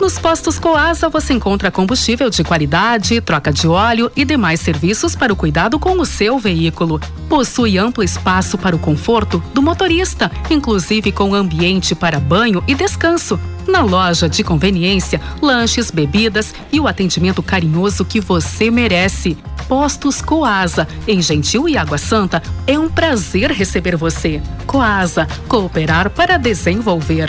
[0.00, 5.30] Nos postos Coasa você encontra combustível de qualidade, troca de óleo e demais serviços para
[5.30, 6.98] o cuidado com o seu veículo.
[7.28, 13.38] Possui amplo espaço para o conforto do motorista, inclusive com ambiente para banho e descanso.
[13.68, 19.36] Na loja de conveniência, lanches, bebidas e o atendimento carinhoso que você merece.
[19.68, 24.40] Postos Coasa, em Gentil e Água Santa, é um prazer receber você.
[24.66, 27.28] Coasa, cooperar para desenvolver.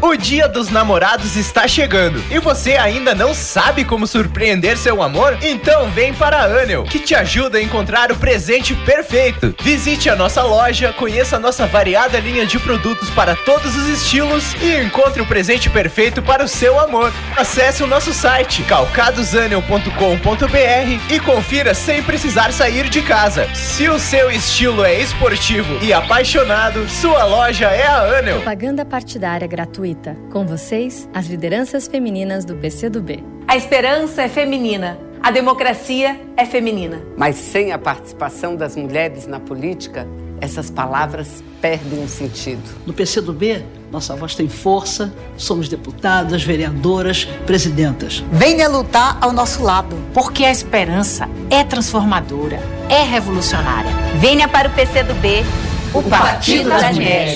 [0.00, 5.38] O Dia dos Namorados está chegando e você ainda não sabe como surpreender seu amor?
[5.40, 9.54] Então vem para a Anel, que te ajuda a encontrar o presente perfeito.
[9.62, 14.54] Visite a nossa loja, conheça a nossa variada linha de produtos para todos os estilos
[14.60, 17.10] e encontre o presente perfeito para o seu amor.
[17.34, 23.48] Acesse o nosso site calcadosanel.com.br e confira sem precisar sair de casa.
[23.54, 28.36] Se o seu estilo é esportivo e apaixonado, sua loja é a Anel.
[28.36, 29.85] Propaganda partidária gratuita.
[30.30, 33.22] Com vocês, as lideranças femininas do PCdoB.
[33.46, 34.98] A esperança é feminina.
[35.22, 37.00] A democracia é feminina.
[37.16, 40.06] Mas sem a participação das mulheres na política,
[40.40, 42.62] essas palavras perdem o sentido.
[42.86, 48.22] No PCdoB, nossa voz tem força, somos deputadas, vereadoras, presidentas.
[48.30, 53.90] Venha lutar ao nosso lado, porque a esperança é transformadora, é revolucionária.
[54.20, 55.44] Venha para o PCdoB,
[55.94, 57.34] o, o Partido, Partido das, das Mulheres.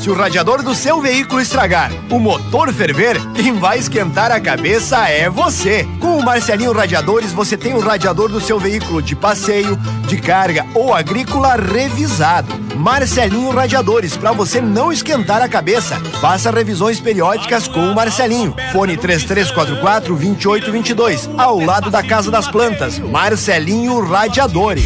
[0.00, 5.08] Se o radiador do seu veículo estragar, o motor ferver, quem vai esquentar a cabeça
[5.08, 5.86] é você.
[6.00, 10.66] Com o Marcelinho Radiadores, você tem o radiador do seu veículo de passeio, de carga
[10.74, 12.54] ou agrícola revisado.
[12.76, 15.96] Marcelinho Radiadores, para você não esquentar a cabeça.
[16.20, 18.54] Faça revisões periódicas com o Marcelinho.
[18.72, 22.98] Fone 3344 2822, ao lado da Casa das Plantas.
[22.98, 24.84] Marcelinho Radiadores.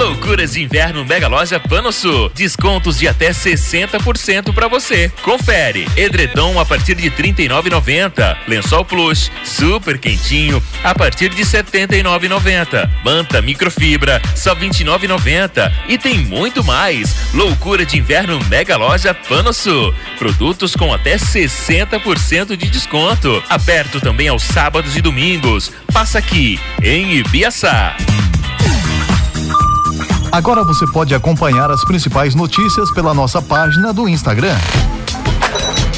[0.00, 2.30] Loucuras de inverno Mega Loja Panosul.
[2.34, 5.12] Descontos de até 60% para você.
[5.22, 5.86] Confere.
[5.94, 8.38] Edredom a partir de R$ 39,90.
[8.48, 12.90] Lençol Plus, super quentinho, a partir de R$ 79,90.
[13.04, 15.70] Manta microfibra, só R$ 29,90.
[15.86, 17.14] E tem muito mais.
[17.34, 19.94] Loucura de inverno Mega Loja Panosul.
[20.18, 23.42] Produtos com até 60% de desconto.
[23.50, 25.70] Aberto também aos sábados e domingos.
[25.92, 27.98] Passa aqui em Ibiaçá.
[30.32, 34.56] Agora você pode acompanhar as principais notícias pela nossa página do Instagram.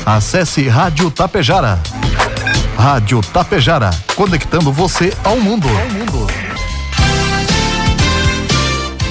[0.06, 1.78] Acesse Rádio Tapejara.
[2.76, 5.68] Rádio Tapejara, conectando você ao mundo.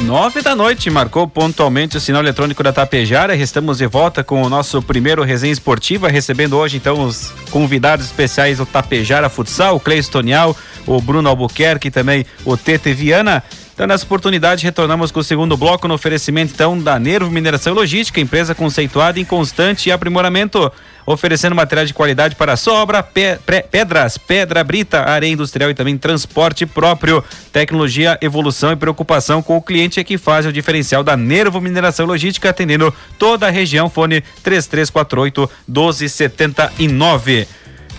[0.06, 3.36] Nove da noite, marcou pontualmente o sinal eletrônico da Tapejara.
[3.36, 8.58] Estamos de volta com o nosso primeiro resenha esportiva, recebendo hoje então os convidados especiais
[8.58, 10.58] do Tapejara Futsal, o Cleis Tonial,
[10.88, 13.44] o Bruno Albuquerque e também o Tete Viana.
[13.82, 17.76] Então, nessa oportunidade, retornamos com o segundo bloco no oferecimento, então, da Nervo Mineração e
[17.76, 20.72] Logística, empresa conceituada em constante aprimoramento,
[21.04, 23.40] oferecendo materiais de qualidade para sobra, pe
[23.72, 27.24] pedras, pedra brita, areia industrial e também transporte próprio.
[27.52, 32.06] Tecnologia, evolução e preocupação com o cliente é que faz o diferencial da Nervo Mineração
[32.06, 33.90] e Logística, atendendo toda a região.
[33.90, 37.48] Fone 3348 1279.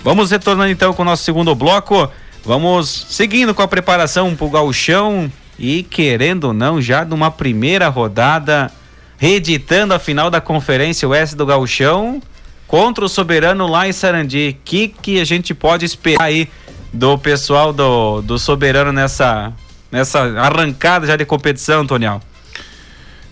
[0.05, 2.09] Vamos retornando então com o nosso segundo bloco.
[2.45, 5.31] Vamos seguindo com a preparação para o gauchão,
[5.63, 8.69] e querendo ou não, já numa primeira rodada,
[9.17, 12.21] reeditando a final da Conferência Oeste do Gauchão
[12.67, 14.57] contra o Soberano lá em Sarandi.
[14.59, 16.49] O que, que a gente pode esperar aí
[16.93, 19.53] do pessoal do, do Soberano nessa,
[19.89, 22.21] nessa arrancada já de competição, Antonial?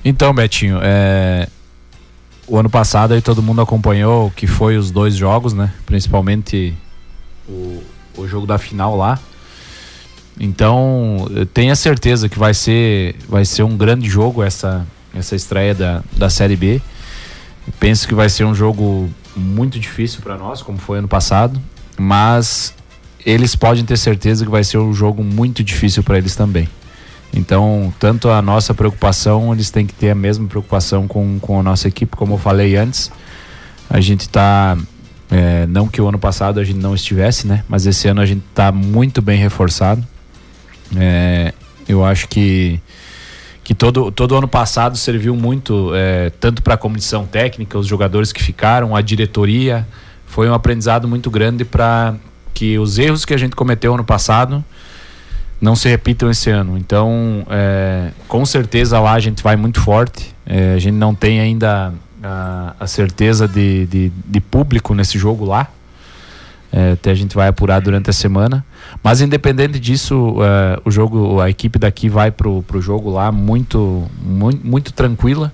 [0.04, 1.48] Então, Betinho, é...
[2.46, 5.72] o ano passado aí todo mundo acompanhou o que foi os dois jogos, né?
[5.84, 6.72] Principalmente
[7.48, 7.82] o,
[8.16, 9.18] o jogo da final lá.
[10.42, 16.02] Então, tenha certeza que vai ser, vai ser um grande jogo essa, essa estreia da,
[16.16, 16.80] da Série B.
[17.78, 21.60] penso que vai ser um jogo muito difícil para nós, como foi ano passado,
[21.98, 22.74] mas
[23.24, 26.66] eles podem ter certeza que vai ser um jogo muito difícil para eles também.
[27.34, 31.62] Então, tanto a nossa preocupação, eles têm que ter a mesma preocupação com, com a
[31.62, 33.12] nossa equipe, como eu falei antes.
[33.90, 34.76] A gente está
[35.30, 37.62] é, não que o ano passado a gente não estivesse, né?
[37.68, 40.04] Mas esse ano a gente está muito bem reforçado.
[40.96, 41.52] É,
[41.88, 42.80] eu acho que
[43.62, 48.32] que todo, todo ano passado serviu muito é, tanto para a comissão técnica, os jogadores
[48.32, 49.86] que ficaram, a diretoria.
[50.26, 52.16] Foi um aprendizado muito grande para
[52.52, 54.64] que os erros que a gente cometeu ano passado
[55.60, 56.76] não se repitam esse ano.
[56.76, 60.34] Então, é, com certeza lá a gente vai muito forte.
[60.44, 65.44] É, a gente não tem ainda a, a certeza de, de, de, público nesse jogo
[65.44, 65.68] lá.
[66.72, 68.64] É, até a gente vai apurar durante a semana.
[69.02, 70.36] Mas independente disso,
[70.84, 75.52] o jogo, a equipe daqui vai pro, pro jogo lá muito, muito, muito tranquila.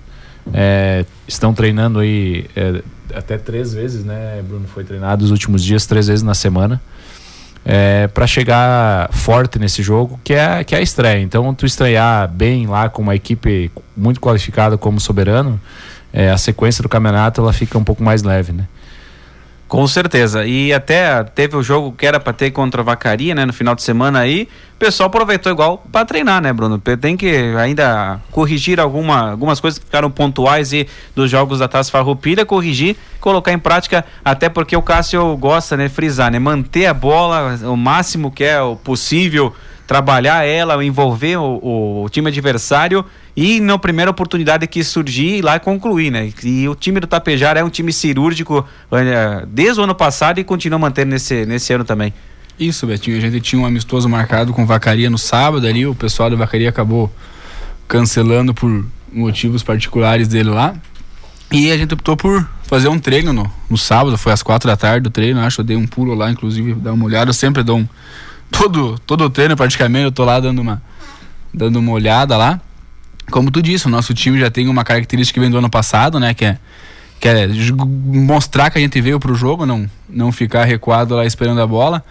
[0.53, 2.81] é, estão treinando aí é,
[3.13, 4.67] até três vezes, né, Bruno?
[4.67, 6.81] Foi treinado os últimos dias, três vezes na semana.
[7.65, 11.21] É, para chegar forte nesse jogo, que é, que é a estreia.
[11.21, 15.59] Então, tu estrear bem lá com uma equipe muito qualificada como Soberano,
[16.13, 18.67] é, a sequência do campeonato ela fica um pouco mais leve, né?
[19.67, 20.45] Com certeza.
[20.45, 23.75] E até teve o jogo que era para ter contra a Vacaria, né, no final
[23.75, 24.47] de semana aí.
[24.75, 26.79] O pessoal aproveitou igual para treinar, né, Bruno?
[26.79, 31.91] Tem que ainda corrigir alguma, algumas coisas que ficaram pontuais e dos jogos da Taça
[31.91, 36.93] Farroupilha, corrigir, colocar em prática, até porque o Cássio gosta, né, frisar, né, manter a
[36.93, 39.53] bola o máximo que é o possível
[39.87, 45.57] trabalhar ela, envolver o, o, time adversário e na primeira oportunidade que surgir ir lá
[45.59, 46.29] concluir, né?
[46.43, 50.43] E o time do Tapejara é um time cirúrgico eh, desde o ano passado e
[50.43, 52.13] continua mantendo nesse, nesse ano também.
[52.59, 53.17] Isso, Betinho.
[53.17, 56.67] A gente tinha um amistoso marcado com Vacaria no sábado ali, o pessoal do Vacaria
[56.67, 57.09] acabou
[57.87, 60.75] cancelando por motivos particulares dele lá.
[61.49, 64.75] E a gente optou por fazer um treino no, no sábado, foi às quatro da
[64.75, 67.63] tarde o treino, acho, eu dei um pulo lá, inclusive, dar uma olhada, eu sempre
[67.63, 67.87] dou um
[68.51, 70.81] todo, todo o treino praticamente, eu tô lá dando uma,
[71.53, 72.59] dando uma olhada lá.
[73.31, 76.19] Como tu disse, o nosso time já tem uma característica que vem do ano passado,
[76.19, 76.33] né?
[76.33, 76.57] Que é,
[77.19, 77.47] que é
[77.79, 82.03] mostrar que a gente veio pro jogo, não, não ficar recuado lá esperando a bola.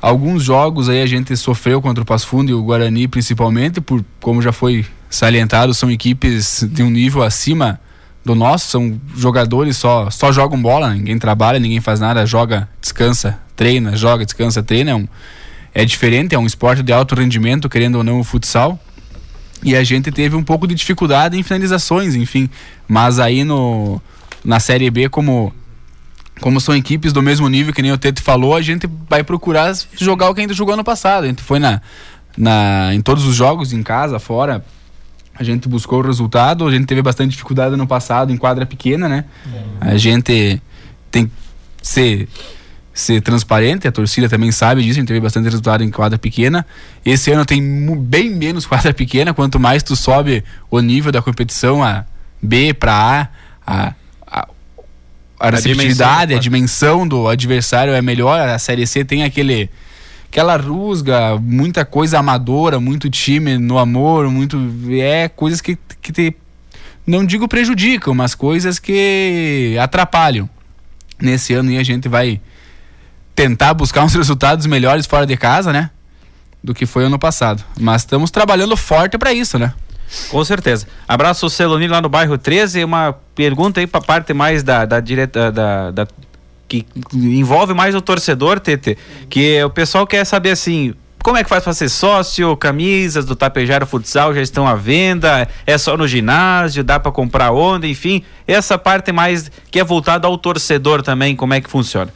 [0.00, 4.04] Alguns jogos aí a gente sofreu contra o Passo Fundo e o Guarani principalmente, por
[4.20, 7.80] como já foi salientado, são equipes de um nível acima
[8.24, 13.38] do nosso, são jogadores só só jogam bola, ninguém trabalha, ninguém faz nada, joga, descansa,
[13.56, 15.08] treina, joga, descansa, treina, é um,
[15.74, 18.78] é diferente, é um esporte de alto rendimento, querendo ou não, o futsal.
[19.62, 22.48] E a gente teve um pouco de dificuldade em finalizações, enfim.
[22.86, 24.00] Mas aí no,
[24.44, 25.52] na Série B, como,
[26.40, 29.74] como são equipes do mesmo nível que nem o Tete falou, a gente vai procurar
[29.98, 31.24] jogar o que a gente jogou ano passado.
[31.24, 31.80] A gente foi na,
[32.36, 34.64] na, em todos os jogos, em casa, fora.
[35.34, 39.08] A gente buscou o resultado, a gente teve bastante dificuldade no passado em quadra pequena,
[39.08, 39.24] né?
[39.80, 40.62] A gente
[41.10, 41.32] tem que
[41.82, 42.28] ser
[42.94, 46.64] ser transparente, a torcida também sabe disso, a gente teve bastante resultado em quadra pequena.
[47.04, 47.60] Esse ano tem
[47.98, 52.06] bem menos quadra pequena, quanto mais tu sobe o nível da competição, a
[52.40, 53.28] B para A,
[53.66, 54.48] a, a,
[55.40, 59.68] a receptividade, a dimensão do adversário é melhor, a Série C tem aquele
[60.28, 64.58] aquela rusga, muita coisa amadora, muito time no amor, muito
[64.90, 66.36] é coisas que, que te,
[67.06, 70.50] não digo prejudicam, mas coisas que atrapalham.
[71.20, 72.40] Nesse ano aí a gente vai
[73.34, 75.90] tentar buscar uns resultados melhores fora de casa, né?
[76.62, 77.62] Do que foi ano passado.
[77.78, 79.74] Mas estamos trabalhando forte para isso, né?
[80.30, 80.86] Com certeza.
[81.08, 82.84] Abraço o Celonino lá no bairro 13.
[82.84, 86.06] Uma pergunta aí para parte mais da, da direta da, da,
[86.68, 88.96] que envolve mais o torcedor, Tete.
[89.28, 90.94] Que o pessoal quer saber assim.
[91.22, 92.54] Como é que faz para ser sócio?
[92.54, 95.48] Camisas do Tapejara Futsal já estão à venda?
[95.66, 96.84] É só no ginásio?
[96.84, 97.88] Dá para comprar onde?
[97.88, 102.12] Enfim, essa parte mais que é voltada ao torcedor também, como é que funciona?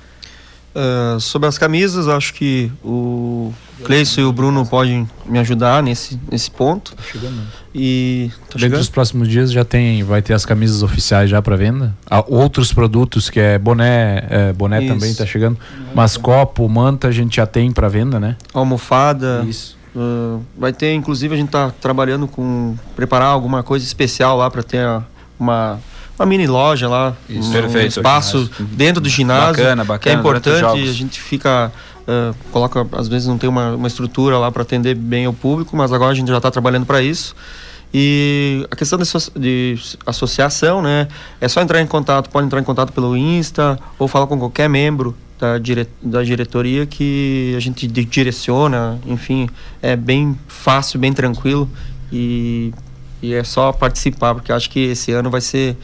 [0.75, 3.53] Uh, sobre as camisas, acho que o
[3.85, 6.95] Cleison e o Bruno podem me ajudar nesse, nesse ponto.
[6.95, 7.41] Tá chegando.
[7.75, 11.57] E tá Dentro dos próximos dias já tem, vai ter as camisas oficiais já para
[11.57, 11.97] venda.
[12.09, 14.95] Há outros produtos que é boné, é, boné Isso.
[14.95, 15.59] também está chegando.
[15.95, 18.37] Mas copo, manta a gente já tem para venda, né?
[18.53, 19.45] Almofada.
[19.49, 19.77] Isso.
[19.97, 24.63] Uh, vai ter, inclusive a gente está trabalhando com preparar alguma coisa especial lá para
[24.63, 24.87] ter
[25.41, 25.81] uma
[26.19, 30.13] uma mini loja lá, Isso, um perfeito, espaço dentro do ginásio, bacana, bacana, que é
[30.13, 30.89] importante.
[30.89, 31.73] A gente fica
[32.09, 35.77] uh, coloca às vezes não tem uma, uma estrutura lá para atender bem o público,
[35.77, 37.37] mas agora a gente já está trabalhando para isso.
[37.93, 39.05] E a questão de,
[39.41, 41.09] de, associação, né?
[41.41, 44.69] É só entrar em contato, pode entrar em contato pelo Insta ou falar com qualquer
[44.69, 49.49] membro da, dire, da diretoria que a gente direciona, enfim,
[49.81, 51.71] é bem fácil, bem tranquilo
[52.13, 52.75] e
[53.23, 55.77] e é só participar, porque acho que esse ano vai ser.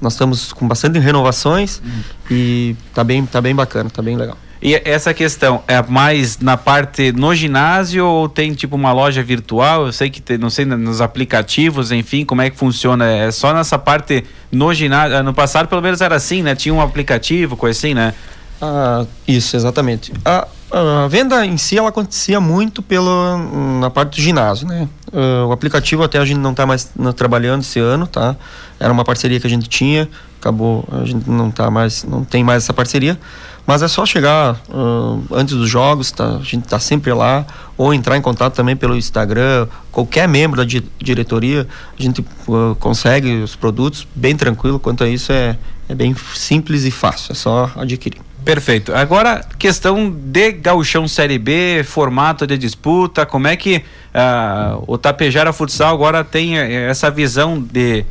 [0.00, 2.02] Nós estamos com bastante renovações uhum.
[2.30, 4.36] e tá bem, tá bem bacana, tá bem legal.
[4.60, 9.86] E essa questão é mais na parte no ginásio ou tem tipo uma loja virtual?
[9.86, 13.06] Eu sei que tem, não sei nos aplicativos, enfim, como é que funciona?
[13.06, 15.22] É só nessa parte no ginásio.
[15.22, 16.56] No passado pelo menos era assim, né?
[16.56, 18.12] Tinha um aplicativo, coisa assim, né?
[18.60, 20.12] Ah, isso, exatamente.
[20.24, 23.38] A, a venda em si ela acontecia muito pela,
[23.80, 24.88] na parte do ginásio, né?
[25.12, 28.36] Uh, o aplicativo até a gente não está mais trabalhando esse ano, tá?
[28.78, 32.44] Era uma parceria que a gente tinha, acabou, a gente não tá mais, não tem
[32.44, 33.18] mais essa parceria.
[33.66, 36.36] Mas é só chegar uh, antes dos jogos, tá?
[36.36, 37.44] a gente está sempre lá,
[37.76, 41.68] ou entrar em contato também pelo Instagram, qualquer membro da di diretoria,
[41.98, 46.84] a gente uh, consegue os produtos bem tranquilo, quanto a isso é, é bem simples
[46.84, 48.22] e fácil, é só adquirir.
[48.48, 48.94] Perfeito.
[48.94, 55.52] Agora, questão de gauchão Série B, formato de disputa, como é que uh, o Tapejara
[55.52, 58.06] Futsal agora tem eh, essa visão de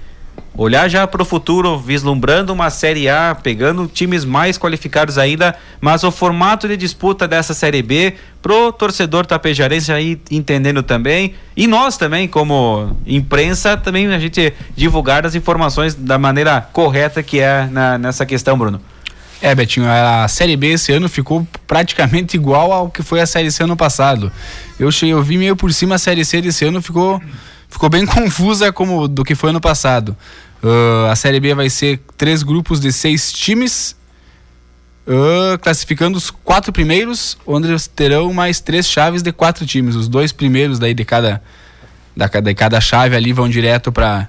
[0.55, 6.03] olhar já para o futuro, vislumbrando uma Série A, pegando times mais qualificados ainda, mas
[6.03, 11.97] o formato de disputa dessa Série B pro torcedor tapejarense aí entendendo também e nós
[11.97, 17.97] também como imprensa também a gente divulgar as informações da maneira correta que é na,
[17.97, 18.79] nessa questão, Bruno.
[19.41, 23.51] É, Betinho, a Série B esse ano ficou praticamente igual ao que foi a Série
[23.51, 24.31] C ano passado.
[24.79, 27.21] Eu cheguei, eu vi meio por cima a Série C desse ano ficou
[27.69, 30.17] ficou bem confusa como do que foi ano passado.
[30.63, 33.95] Uh, a Série B vai ser três grupos de seis times,
[35.05, 39.95] uh, classificando os quatro primeiros, onde terão mais três chaves de quatro times.
[39.95, 41.43] Os dois primeiros daí de cada,
[42.15, 44.27] da, de cada chave ali vão direto para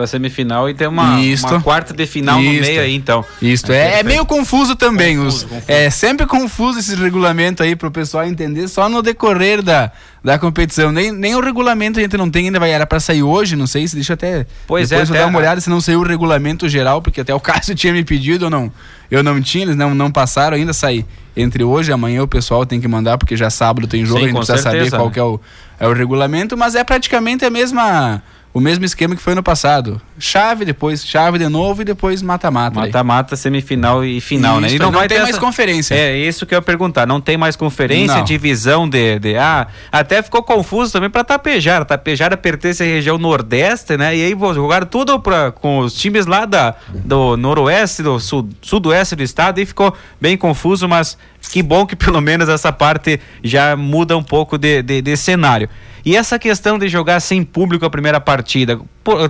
[0.00, 2.52] para semifinal e tem uma, uma, quarta de final Isto.
[2.54, 3.24] no meio aí, então.
[3.42, 5.18] Isso, é, é, meio confuso também.
[5.18, 5.64] Confuso, os, confuso.
[5.68, 9.92] É sempre confuso esse regulamento aí para o pessoal entender só no decorrer da,
[10.24, 10.90] da competição.
[10.90, 13.66] Nem, nem o regulamento a gente não tem ainda, vai era para sair hoje, não
[13.66, 14.46] sei se deixa até.
[14.66, 17.20] Pois é, depois é, eu dar uma olhada se não saiu o regulamento geral, porque
[17.20, 18.72] até o Cássio tinha me pedido, eu não,
[19.10, 21.04] eu não tinha, eles não, não passaram ainda sair.
[21.36, 24.24] Entre hoje e amanhã o pessoal tem que mandar, porque já sábado tem jogo, Sim,
[24.24, 25.14] a gente precisa certeza, saber qual né?
[25.16, 25.40] é, o,
[25.80, 28.22] é o regulamento, mas é praticamente a mesma
[28.52, 30.00] o mesmo esquema que foi no passado.
[30.18, 32.80] Chave, depois chave de novo e depois mata-mata.
[32.80, 34.66] Mata-mata, semifinal e final, né?
[34.66, 34.76] Isso, né?
[34.76, 35.40] E não, não vai tem mais essa...
[35.40, 35.94] conferência.
[35.94, 37.06] É, isso que eu ia perguntar.
[37.06, 38.24] Não tem mais conferência, não.
[38.24, 39.36] divisão de, de.
[39.36, 41.84] Ah, até ficou confuso também para Tapejara.
[41.84, 44.16] Tapejara pertence à região Nordeste, né?
[44.16, 49.14] E aí jogaram tudo pra, com os times lá da, do Noroeste, do sul, Sudoeste
[49.14, 51.16] do estado, e ficou bem confuso, mas
[51.50, 55.68] que bom que pelo menos essa parte já muda um pouco de, de, de cenário.
[56.04, 58.80] E essa questão de jogar sem público a primeira partida,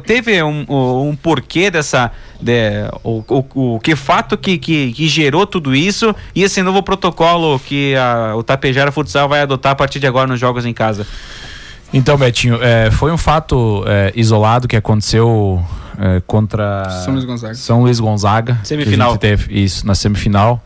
[0.04, 2.12] teve um, um, porquê dessa.
[2.40, 6.82] De, o, o, o, que fato que, que, que, gerou tudo isso e esse novo
[6.82, 10.72] protocolo que a, o Tapejara Futsal vai adotar a partir de agora nos jogos em
[10.72, 11.06] casa?
[11.92, 15.62] Então, Betinho, é, foi um fato é, isolado que aconteceu
[15.98, 17.54] é, contra São Luís Gonzaga.
[17.54, 18.58] São Luís Gonzaga.
[18.62, 19.18] Semifinal.
[19.18, 20.62] teve isso, na semifinal.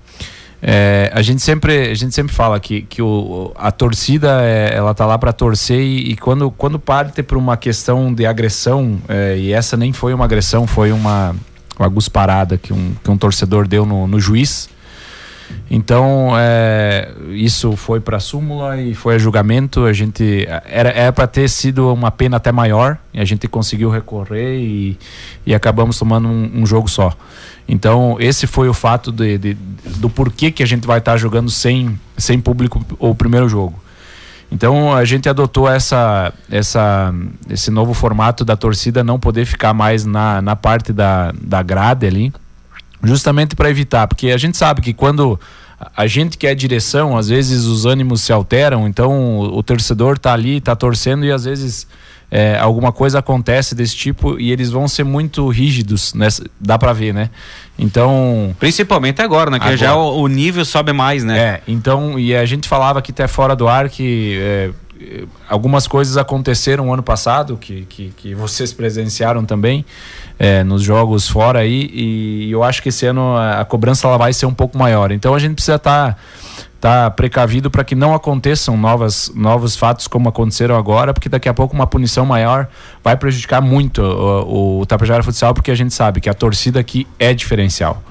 [0.67, 4.95] É, a gente sempre a gente sempre fala que, que o, a torcida é, ela
[4.95, 9.37] tá lá para torcer e, e, quando quando parte por uma questão de agressão é,
[9.37, 11.37] e essa nem foi uma agressão foi uma
[11.79, 14.71] uma gusparada que um, que um torcedor deu no, no juiz
[15.71, 19.85] então é, isso foi para súmula e foi a julgamento.
[19.85, 24.59] A gente era para ter sido uma pena até maior e a gente conseguiu recorrer
[24.59, 24.99] e,
[25.47, 27.13] e acabamos tomando um, um jogo só.
[27.67, 29.55] Então, esse foi o fato de, de,
[29.97, 33.83] do porquê que a gente vai estar jogando sem, sem público o primeiro jogo.
[34.53, 37.13] Então, a gente adotou essa, essa,
[37.49, 42.07] esse novo formato da torcida não poder ficar mais na, na parte da, da grade
[42.07, 42.33] ali,
[43.05, 45.39] justamente para evitar, porque a gente sabe que quando
[45.97, 50.17] a gente que é direção, às vezes os ânimos se alteram, então o, o torcedor
[50.17, 51.87] está ali, está torcendo e às vezes
[52.31, 56.13] é, alguma coisa acontece desse tipo e eles vão ser muito rígidos,
[56.61, 57.31] dá para ver, né?
[57.79, 58.55] Então.
[58.59, 59.59] Principalmente agora, né?
[59.59, 59.77] Que agora.
[59.77, 61.39] já o, o, nível sobe mais, né?
[61.39, 64.39] É, então, e a gente falava aqui até fora do ar que.
[64.41, 64.71] É,
[65.49, 69.85] algumas coisas aconteceram ano passado que, que, que vocês presenciaram também
[70.39, 74.17] é, nos jogos fora aí e, eu acho que esse ano a, a, cobrança ela
[74.17, 76.19] vai ser um pouco maior então a gente precisa estar tá
[76.85, 81.55] tá precavido para que não aconteçam novas, novos fatos como aconteceram agora, porque daqui a
[81.55, 82.69] pouco uma punição maior
[83.03, 87.07] vai prejudicar muito o, o Tapejara Futsal, porque a gente sabe que a torcida aqui
[87.19, 88.03] é diferencial.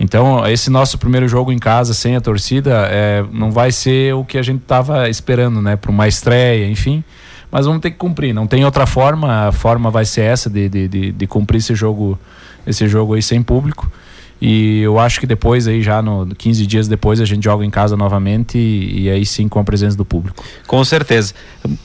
[0.00, 4.24] Então, esse nosso primeiro jogo em casa sem a torcida é, não vai ser o
[4.24, 5.76] que a gente estava esperando, né?
[5.76, 7.04] Para uma estreia, enfim.
[7.52, 8.32] Mas vamos ter que cumprir.
[8.32, 9.48] Não tem outra forma.
[9.48, 12.18] A forma vai ser essa de, de, de, de cumprir esse jogo,
[12.66, 13.92] esse jogo aí sem público.
[14.40, 17.68] E eu acho que depois aí já no 15 dias depois a gente joga em
[17.68, 20.42] casa novamente e, e, aí sim com a presença do público.
[20.66, 21.34] Com certeza.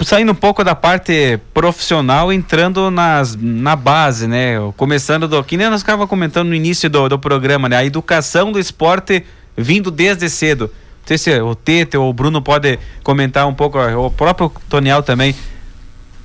[0.01, 4.55] Saindo um pouco da parte profissional, entrando nas, na base, né?
[4.77, 7.77] Começando do que nem nós estávamos comentando no início do, do programa, né?
[7.77, 9.25] A educação do esporte
[9.57, 10.71] vindo desde cedo.
[11.01, 15.03] Não sei se o Tete ou o Bruno pode comentar um pouco, o próprio Toniel
[15.03, 15.35] também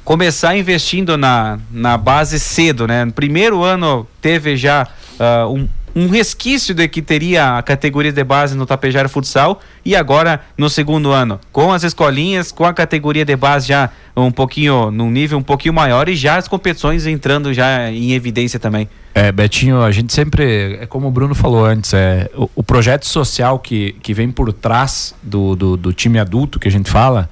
[0.04, 3.04] começar investindo na, na base cedo, né?
[3.04, 4.88] No primeiro ano teve já
[5.20, 9.96] uh, um, um resquício de que teria a categoria de base no Tapejara Futsal e
[9.96, 14.90] agora no segundo ano, com as escolinhas, com a categoria de base já um pouquinho,
[14.90, 18.88] num nível um pouquinho maior e já as competições entrando já em evidência também.
[19.14, 23.06] É, Betinho, a gente sempre, é como o Bruno falou antes, é, o, o projeto
[23.06, 27.28] social que, que vem por trás do, do, do time adulto que a gente fala,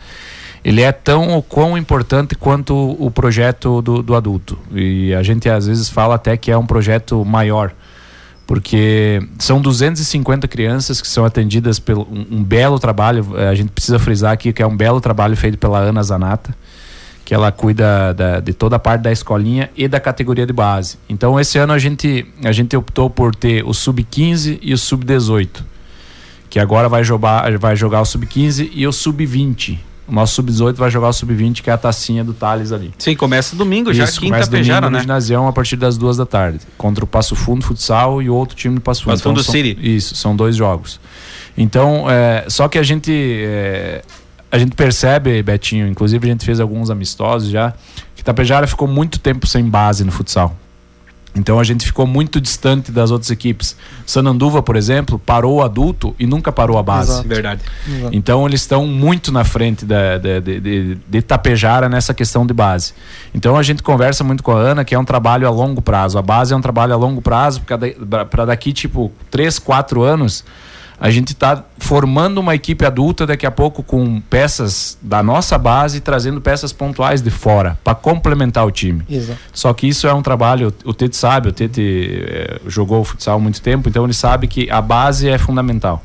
[0.65, 4.59] ele é tão ou quão importante quanto o projeto do, do adulto.
[4.75, 7.73] E a gente às vezes fala até que é um projeto maior
[8.49, 13.71] porque são 250 crianças que são atendidas pelo um, um, belo trabalho, eh, a gente
[13.71, 16.57] precisa frisar aqui que é um belo trabalho feito pela Ana Zanata,
[17.27, 20.97] que ela cuida da, de toda a parte da escolinha e da categoria de base.
[21.11, 24.79] Então esse ano a gente a gente optou por ter o sub 15 e o
[24.79, 25.63] sub 18,
[26.49, 29.79] que agora vai jogar vai jogar o sub 15 e o sub 20.
[30.09, 32.93] O nosso sub-18 vai jogar o sub-20, que é a tacinha do Thales ali.
[32.99, 34.99] Sim, começa domingo, já Isso, quinta começa pejara, domingo né?
[34.99, 36.61] no ginasião a partir das duas da tarde.
[36.79, 39.13] Contra o Passo Fundo Futsal e o outro time do Passo Fundo.
[39.13, 39.79] Passo Fundo são, City.
[39.81, 40.99] Isso, são dois jogos.
[41.57, 44.03] Então, é, só que a gente é,
[44.51, 47.75] a gente percebe, Betinho, inclusive a gente fez alguns amistosos já,
[48.17, 50.57] que Tapejara ficou muito tempo sem base no futsal.
[51.35, 53.77] Então a gente ficou muito distante das outras equipes.
[54.07, 57.13] Sananduva, por exemplo, parou o adulto e nunca parou a base.
[57.13, 57.29] Exato.
[57.29, 57.61] Verdade.
[57.87, 58.17] Exato.
[58.17, 62.93] Então eles estão muito na frente da, de, de, de Tapejara nessa questão de base.
[63.35, 66.19] Então a gente conversa muito com a Ana que é um trabalho a longo prazo.
[66.19, 67.63] A base é um trabalho a longo prazo,
[68.31, 70.45] para daqui tipo 3, 4 anos
[71.01, 76.01] a gente está formando uma equipe adulta daqui a pouco com peças da nossa base,
[76.01, 79.05] trazendo peças pontuais de fora para complementar o time.
[79.09, 79.39] Exato.
[79.53, 83.39] Só que isso é um trabalho, o Tete sabe, o Tete eh, jogou futsal há
[83.39, 86.03] muito tempo, então ele sabe que a base é fundamental.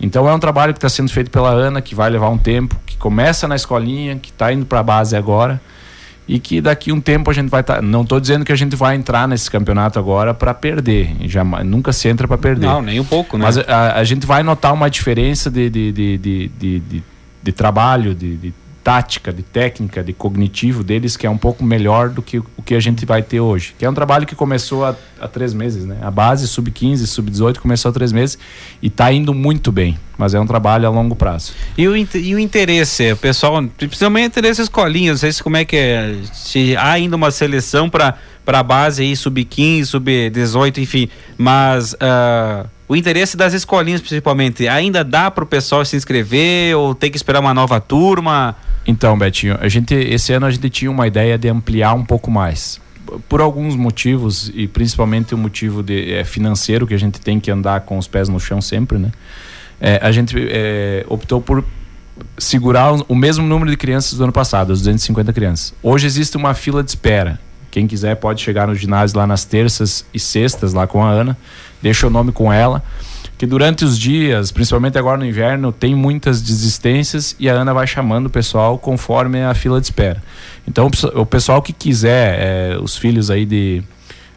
[0.00, 2.76] Então é um trabalho que está sendo feito pela Ana, que vai levar um tempo,
[2.84, 5.60] que começa na escolinha, que está indo para a base agora
[6.28, 7.80] e que daqui um tempo a gente vai estar.
[7.80, 11.92] não estou dizendo que a gente vai entrar nesse campeonato agora para perder, jamais, nunca
[11.92, 12.66] se entra para perder.
[12.66, 13.44] Não, nem um pouco, né?
[13.44, 17.02] Mas a, a gente vai notar uma diferença de, de, de, de, de, de-
[17.42, 18.54] de trabalho, de, de
[18.86, 22.72] tática, de técnica, de cognitivo deles, que é um pouco melhor do que o que
[22.72, 23.74] a gente vai ter hoje.
[23.76, 25.98] Que é um trabalho que começou há, há três meses, né?
[26.02, 28.38] A base sub-15, sub-18 começou há três meses
[28.80, 31.52] e está indo muito bem, mas é um trabalho a longo prazo.
[31.76, 35.64] E o, e o interesse, o pessoal, principalmente interesse escolinha, não sei se como é
[35.64, 38.14] que é, se há ainda uma seleção para
[38.44, 45.30] para base aí sub-15, sub-18, enfim, mas ah, o interesse das escolinhas principalmente, ainda dá
[45.30, 48.56] para o pessoal se inscrever ou tem que esperar uma nova turma?
[48.86, 52.30] Então, Betinho, a gente esse ano a gente tinha uma ideia de ampliar um pouco
[52.30, 52.80] mais.
[53.28, 57.50] Por alguns motivos e principalmente o motivo de, eh, financeiro que a gente tem que
[57.50, 59.12] andar com os pés no chão sempre, né?
[59.80, 61.64] Eh, a gente eh, optou por
[62.38, 65.74] segurar o mesmo número de crianças do ano passado, as 250 crianças.
[65.82, 67.38] Hoje existe uma fila de espera.
[67.70, 71.36] Quem quiser pode chegar no ginásio lá nas terças e sextas lá com a Ana,
[71.82, 72.82] deixa o nome com ela,
[73.36, 77.86] que durante os dias, principalmente agora no inverno, tem muitas desistências e a Ana vai
[77.86, 80.22] chamando o pessoal conforme a fila de espera.
[80.66, 83.82] Então o pesso- o pessoal que quiser, eh, os filhos aí de,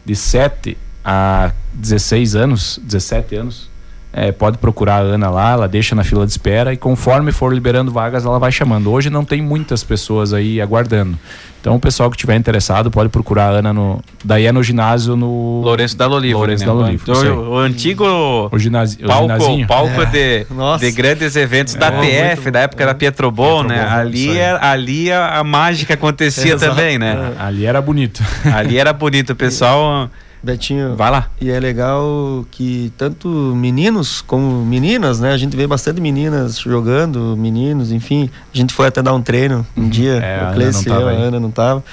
[0.04, 3.69] de 7 a 16 anos, 17 anos,
[4.12, 7.52] é, pode procurar a Ana lá, ela deixa na fila de espera e conforme for
[7.54, 8.90] liberando vagas, ela vai chamando.
[8.90, 11.16] Hoje não tem muitas pessoas aí aguardando.
[11.60, 14.00] Então o pessoal que tiver interessado pode procurar a Ana no.
[14.24, 15.60] Daí é no ginásio no.
[15.62, 16.38] Lourenço da Lolivo.
[16.38, 16.66] Lourenço né?
[16.66, 17.02] da Lolivo.
[17.06, 19.04] Então, o, o antigo O ginásio.
[19.04, 19.66] o palco, ginazinho.
[19.66, 20.06] palco É.
[20.06, 20.46] de,
[20.80, 23.86] de grandes eventos da É, TF, da época da Pietrobon, né?
[23.86, 27.34] Ali, era, ali a, a mágica acontecia também, né?
[27.38, 28.22] Ali era bonito.
[28.54, 30.08] Ali era bonito, o pessoal.
[30.42, 30.96] Betinho.
[30.96, 31.30] Vai lá.
[31.40, 35.32] E é legal que tanto meninos como meninas, né?
[35.32, 38.30] A gente vê bastante meninas jogando, meninos, enfim.
[38.52, 40.14] A gente foi até dar um treino um dia.
[40.14, 40.96] É, o Cleice e a.
[40.96, 41.84] Ana não tava.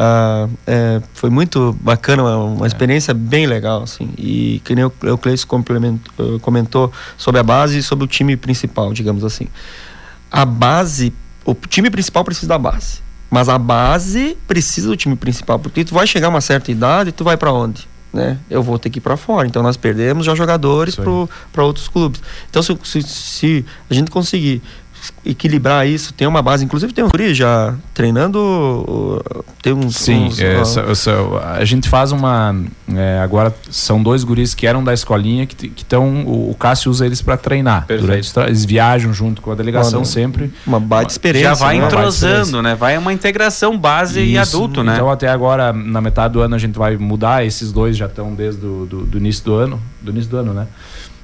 [0.00, 4.10] Ah, é, foi muito bacana, uma, uma experiência bem legal, assim.
[4.16, 5.44] E que nem o, o Cleice
[6.40, 9.48] comentou sobre a base e sobre o time principal, digamos assim.
[10.30, 11.12] A base,
[11.44, 13.07] o time principal precisa da base.
[13.30, 17.12] Mas a base precisa do time principal, porque tu vai chegar a uma certa idade,
[17.12, 17.86] tu vai para onde?
[18.12, 18.38] Né?
[18.48, 19.46] Eu vou ter que ir para fora.
[19.46, 20.96] Então nós perdemos já jogadores
[21.52, 22.22] para outros clubes.
[22.48, 24.62] Então se, se, se a gente conseguir
[25.24, 29.22] equilibrar isso, tem uma base, inclusive tem um guri já treinando,
[29.62, 31.12] tem uns Sim, uns, é, essa- essa-
[31.58, 32.54] a gente faz uma.
[32.94, 36.24] é, agora são dois guris que eram da escolinha que estão.
[36.24, 37.86] O, o Cássio usa eles para treinar.
[37.86, 40.52] Durante, eles viajam junto com a delegação sempre.
[40.66, 41.86] uma baita experiência, Já vai né?
[41.86, 42.74] entrosando, né?
[42.74, 44.56] Vai uma integração base e Isso.
[44.56, 44.94] adulto, né?
[44.94, 47.44] Então até agora, na metade do ano, a gente vai mudar.
[47.44, 49.80] Esses dois já estão desde do, do, do início do ano.
[50.00, 50.66] Do início do ano, né?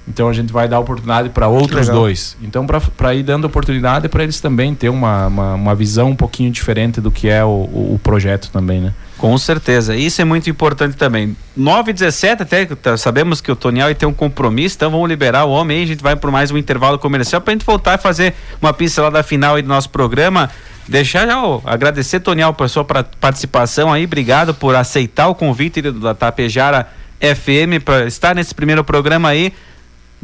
[0.07, 2.36] Então a gente vai dar oportunidade para outros dois.
[2.42, 6.50] Então, para ir dando oportunidade para eles também ter uma, uma, uma visão um pouquinho
[6.50, 8.92] diferente do que é o, o, projeto também, né?
[9.16, 11.34] Com certeza, isso é muito importante também.
[11.57, 15.44] 9 e 17 até tá, sabemos que o Toniel ter um compromisso, então vamos liberar
[15.44, 17.98] o homem aí, a gente vai por mais um intervalo comercial pra gente voltar a
[17.98, 20.50] fazer uma pincelada final aí do nosso programa.
[20.86, 26.14] Deixar já ó, agradecer, Toniel, por sua participação aí, obrigado por aceitar o convite da
[26.14, 26.88] Tapejara
[27.20, 29.55] FM para estar nesse primeiro programa aí.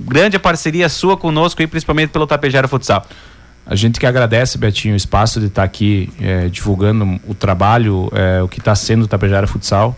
[0.07, 3.05] Grande parceria sua conosco aí, principalmente pelo Tapejara Futsal.
[3.67, 8.43] A gente que agradece, Betinho, o espaço de estar aqui eh, divulgando o trabalho, eh,
[8.43, 9.97] o que está sendo o Tapejara Futsal.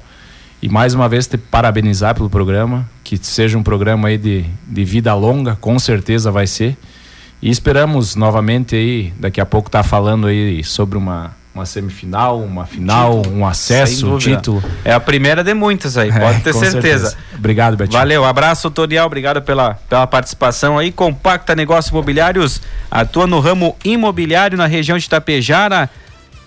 [0.60, 4.84] E mais uma vez te parabenizar pelo programa, que seja um programa aí de, de
[4.84, 6.76] vida longa, com certeza vai ser.
[7.40, 12.64] E esperamos novamente aí, daqui a pouco tá falando aí sobre uma, uma semifinal, uma
[12.64, 13.36] final, título.
[13.36, 14.64] um acesso, um título.
[14.84, 16.80] É a primeira de muitas aí, pode é, ter certeza.
[16.80, 17.16] certeza.
[17.36, 17.98] Obrigado, Betinho.
[17.98, 20.90] Valeu, abraço, Toniel, obrigado pela, pela participação aí.
[20.90, 25.90] Compacta Negócios Imobiliários, atua no ramo imobiliário na região de Itapejara.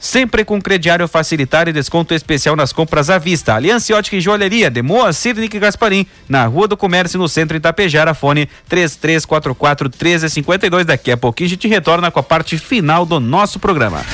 [0.00, 3.54] Sempre com crediário facilitar e desconto especial nas compras à vista.
[3.54, 8.12] Aliança Ótica e Joalheria, de Moacir Nick Gasparim, na Rua do Comércio, no centro Itapejara,
[8.12, 10.84] fone 3344 1352.
[10.84, 14.04] Daqui a pouquinho a gente retorna com a parte final do nosso programa.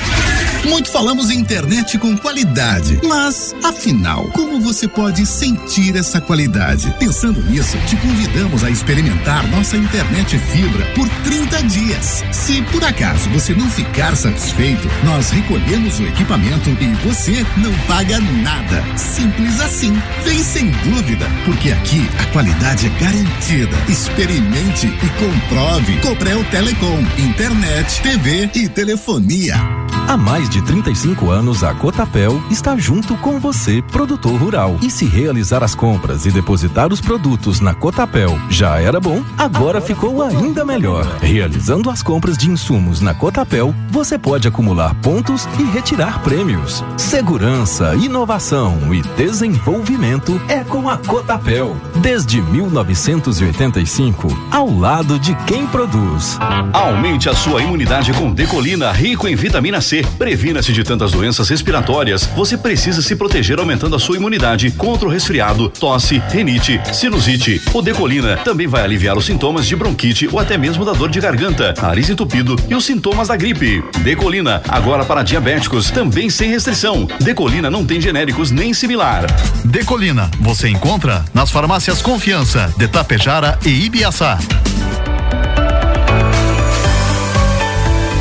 [0.69, 6.93] Muito falamos em internet com qualidade, mas afinal, como você pode sentir essa qualidade?
[6.99, 12.25] Pensando nisso, te convidamos a experimentar nossa internet fibra por 30 dias.
[12.33, 18.19] Se por acaso você não ficar satisfeito, nós recolhemos o equipamento e você não paga
[18.19, 18.83] nada.
[18.97, 19.93] Simples assim.
[20.25, 23.77] Vem sem dúvida, porque aqui a qualidade é garantida.
[23.89, 26.01] Experimente e comprove.
[26.01, 29.86] Coprel Telecom, internet, TV e telefonia.
[30.09, 34.77] Há mais de 35 anos, a Cotapel está junto com você, produtor rural.
[34.81, 39.57] E se realizar as compras e depositar os produtos na Cotapel já era bom, agora,
[39.57, 41.05] agora ficou ainda melhor.
[41.21, 46.85] Realizando as compras de insumos na Cotapel, você pode acumular pontos e retirar prêmios.
[46.97, 51.77] Segurança, inovação e desenvolvimento é com a Cotapel.
[51.97, 56.39] Desde 1985, ao lado de quem produz.
[56.73, 62.29] Aumente a sua imunidade com Decolina, rico em vitamina C Previna-se de tantas doenças respiratórias.
[62.37, 67.61] Você precisa se proteger aumentando a sua imunidade contra o resfriado, tosse, renite, sinusite.
[67.73, 71.21] O Decolina também vai aliviar os sintomas de bronquite ou até mesmo da dor de
[71.21, 73.83] garganta, nariz entupido e os sintomas da gripe.
[74.03, 77.09] Decolina, agora para diabéticos, também sem restrição.
[77.21, 79.27] Decolina não tem genéricos nem similar.
[79.65, 84.39] Decolina, você encontra nas farmácias Confiança, de Tapejara e Ibiaçá.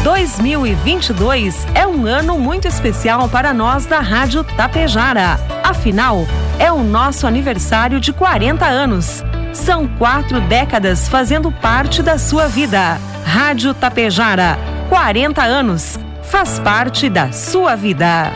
[0.05, 5.39] 2022 é um ano muito especial para nós da Rádio Tapejara.
[5.63, 6.27] Afinal,
[6.59, 9.23] é o nosso aniversário de 40 anos.
[9.51, 12.99] São quatro décadas fazendo parte da sua vida.
[13.25, 18.31] Rádio Tapejara, 40 anos, faz parte da sua vida.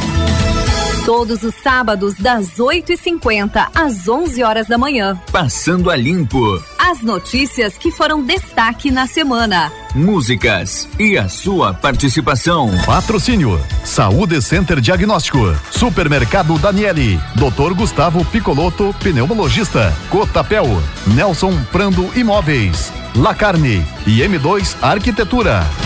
[1.07, 5.17] todos os sábados das 8h50 às 11 horas da manhã.
[5.31, 6.61] Passando a limpo.
[6.77, 9.71] As notícias que foram destaque na semana.
[9.95, 12.73] Músicas e a sua participação.
[12.85, 17.73] Patrocínio: Saúde Center Diagnóstico, Supermercado Daniele, Dr.
[17.73, 20.67] Gustavo Picoloto, pneumologista, Cotapel,
[21.07, 25.86] Nelson Prando Imóveis, La Carne e M2 Arquitetura.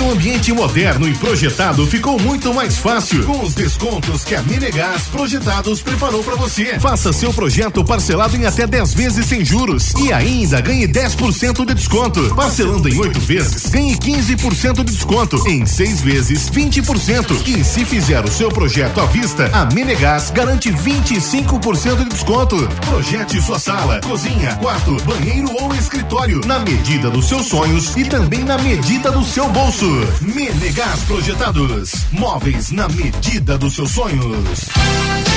[0.00, 4.42] Ter um ambiente moderno e projetado ficou muito mais fácil com os descontos que a
[4.42, 6.80] Menegas Projetados preparou para você.
[6.80, 11.74] Faça seu projeto parcelado em até 10 vezes sem juros e ainda ganhe 10% de
[11.74, 12.34] desconto.
[12.34, 15.46] Parcelando em 8 vezes, ganhe 15% de desconto.
[15.46, 17.46] Em 6 vezes, 20%.
[17.46, 22.56] E se fizer o seu projeto à vista, a Menegas garante 25% de desconto.
[22.88, 28.44] Projete sua sala, cozinha, quarto, banheiro ou escritório na medida dos seus sonhos e também
[28.44, 29.89] na medida do seu bolso.
[30.20, 31.92] Menegas Projetados.
[32.12, 35.29] Móveis na medida dos seus sonhos.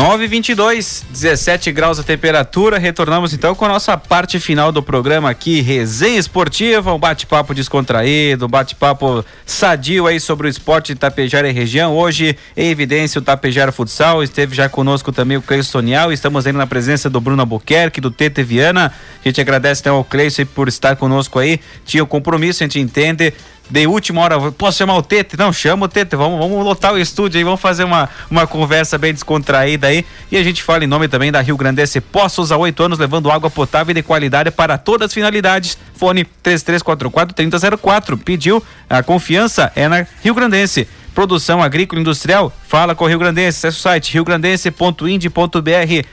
[0.00, 2.78] 922, 17 graus a temperatura.
[2.78, 8.46] Retornamos então com a nossa parte final do programa aqui, resenha esportiva, um bate-papo descontraído,
[8.46, 11.94] um bate-papo sadio aí sobre o esporte de Tapejara e região.
[11.94, 14.22] Hoje, em evidência, o Tapejara Futsal.
[14.22, 16.10] Esteve já conosco também o Cleison Sonial.
[16.10, 18.90] Estamos aí na presença do Bruno Albuquerque, do Tete Viana.
[19.22, 21.60] A gente agradece então ao Cleison por estar conosco aí.
[21.84, 23.34] Tinha o um compromisso, a gente entende
[23.70, 25.38] de última hora, posso chamar o Tete?
[25.38, 28.98] Não, chama o Tete, vamos, vamos lotar o estúdio aí, vamos fazer uma, uma conversa
[28.98, 30.04] bem descontraída aí.
[30.30, 33.30] E a gente fala em nome também da Rio Grandense Poços, há oito anos, levando
[33.30, 35.78] água potável de qualidade para todas as finalidades.
[35.94, 38.18] Fone 3344-3004.
[38.18, 40.88] Pediu, a confiança é na Rio Grandense.
[41.14, 46.06] Produção agrícola industrial, fala com o Rio Grandense, acesse o site riograndense.ind.br.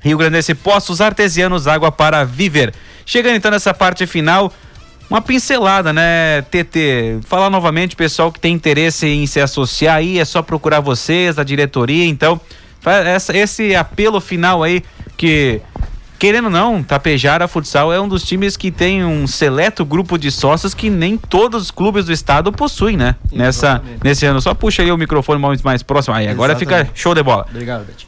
[0.00, 2.72] Rio Grandense Poços Artesianos, água para viver.
[3.04, 4.52] Chegando então nessa parte final,
[5.12, 7.20] uma pincelada, né, TT?
[7.24, 11.44] Falar novamente, pessoal que tem interesse em se associar aí, é só procurar vocês, a
[11.44, 12.40] diretoria, então,
[13.04, 14.82] essa, esse apelo final aí
[15.14, 15.60] que
[16.18, 20.30] querendo ou não, Tapejara Futsal é um dos times que tem um seleto grupo de
[20.30, 23.16] sócios que nem todos os clubes do estado possuem, né?
[23.32, 24.40] Nessa, nesse ano.
[24.40, 26.14] Só puxa aí o microfone mais, mais próximo.
[26.14, 26.86] Aí, agora Exatamente.
[26.86, 27.44] fica show de bola.
[27.50, 28.06] Obrigado, Beth.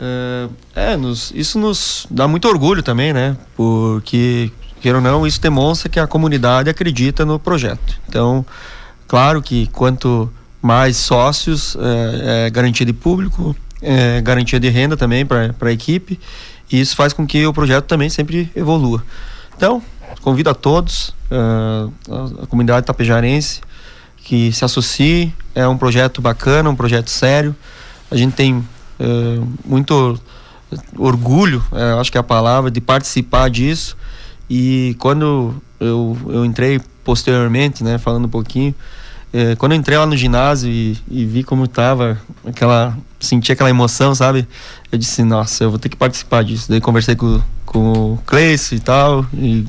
[0.00, 3.36] Uh, é, nos, isso nos dá muito orgulho também, né?
[3.56, 4.52] Porque
[4.84, 7.98] queira ou não, isso demonstra que a comunidade acredita no projeto.
[8.06, 8.44] Então,
[9.08, 10.30] claro que quanto
[10.60, 16.20] mais sócios, é, é garantia de público, é garantia de renda também para a equipe,
[16.70, 19.02] e isso faz com que o projeto também sempre evolua.
[19.56, 19.82] Então,
[20.20, 23.62] convido a todos, a, comunidade tapejarense,
[24.18, 27.56] que se associe, é um projeto bacana, um projeto sério,
[28.10, 28.62] a gente tem
[29.64, 30.20] muito
[30.98, 31.64] orgulho,
[31.98, 33.96] acho que é a palavra, de participar disso,
[34.48, 38.74] e quando eu, eu entrei posteriormente, né, falando um pouquinho,
[39.32, 43.68] é, quando eu entrei lá no ginásio e, e, vi como tava, aquela, senti aquela
[43.68, 44.46] emoção, sabe?
[44.92, 46.66] Eu disse, nossa, eu vou ter que participar disso.
[46.68, 49.66] Daí conversei com, com o Cleice e tal, e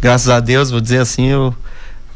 [0.00, 1.54] graças a Deus, vou dizer assim, eu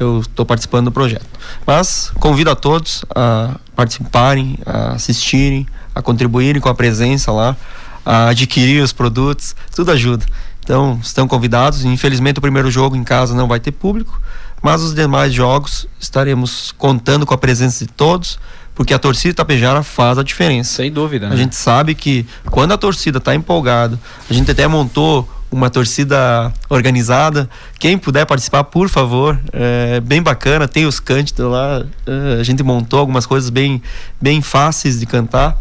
[0.03, 1.26] eu estou participando do projeto.
[1.66, 7.57] Mas convido a todos a participarem, a assistirem, a contribuírem com a presença lá,
[8.05, 10.26] a adquirir os produtos, tudo ajuda.
[10.62, 11.84] Então, estão convidados.
[11.84, 14.20] Infelizmente, o primeiro jogo em casa não vai ter público,
[14.62, 18.38] mas os demais jogos estaremos contando com a presença de todos,
[18.74, 20.76] porque a torcida Tapejara faz a diferença.
[20.76, 21.28] Sem dúvida.
[21.28, 21.34] Né?
[21.34, 23.98] A gente sabe que quando a torcida está empolgada,
[24.30, 27.48] a gente até montou uma torcida organizada.
[27.78, 30.66] Quem puder participar, por favor, é bem bacana.
[30.66, 31.84] Tem os cânticos lá.
[32.06, 33.82] É, a gente montou algumas coisas bem,
[34.20, 35.60] bem fáceis de cantar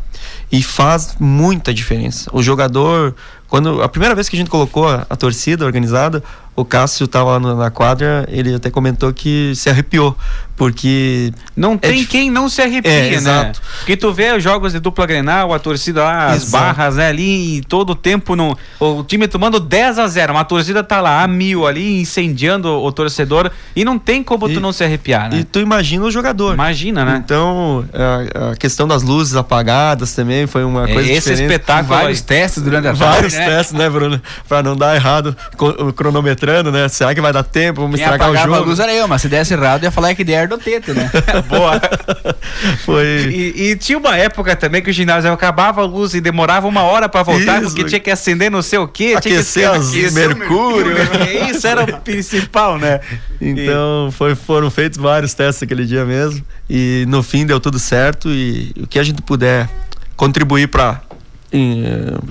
[0.51, 2.29] e faz muita diferença.
[2.33, 3.15] O jogador,
[3.51, 6.23] quando a primeira vez que a gente colocou a, a torcida organizada,
[6.55, 10.15] o Cássio estava lá na quadra, ele até comentou que se arrepiou,
[10.61, 13.15] porque não é tem quem não se arrepia, é, né?
[13.15, 13.61] Exato.
[13.79, 16.51] Porque tu vê os jogos de dupla Grenal, a torcida lá, as exato.
[16.51, 20.43] barras, né, ali e todo o tempo no o time tomando 10 a 0, uma
[20.43, 24.59] torcida tá lá a mil ali incendiando o, torcedor e não tem como e, tu
[24.59, 25.39] não se arrepiar, né?
[25.39, 26.53] E tu imagina o jogador.
[26.53, 27.21] Imagina, né?
[27.23, 31.51] Então, a, a questão das luzes apagadas também foi uma é, coisa esse diferente.
[31.51, 33.45] espetáculo, vários testes durante a tarde, Vários né?
[33.45, 34.21] testes, né, Bruno?
[34.47, 35.91] Para não dar errado o
[36.41, 36.87] cronometrando, né?
[36.89, 37.81] Será que vai dar tempo?
[37.81, 38.55] Vamos Quem estragar o jogo?
[38.55, 41.09] a luz era eu, mas se desse errado, ia falar que ideia do Tete, né?
[41.47, 41.79] Boa.
[42.83, 43.05] Foi.
[43.05, 46.81] E, e, tinha uma época também que o ginásio acabava a luz e demorava uma
[46.81, 47.69] hora para voltar, Isso.
[47.69, 49.13] porque tinha que acender não sei o quê.
[49.17, 50.95] Aquecer tinha que as mercúrio.
[50.95, 51.51] mercúrio.
[51.51, 52.99] Isso era o principal, né?
[53.39, 54.11] Então e...
[54.11, 56.43] foi, foram feitos vários testes aquele dia mesmo.
[56.69, 58.29] E no fim deu tudo certo.
[58.29, 59.69] E o que a gente puder
[60.15, 61.01] contribuir para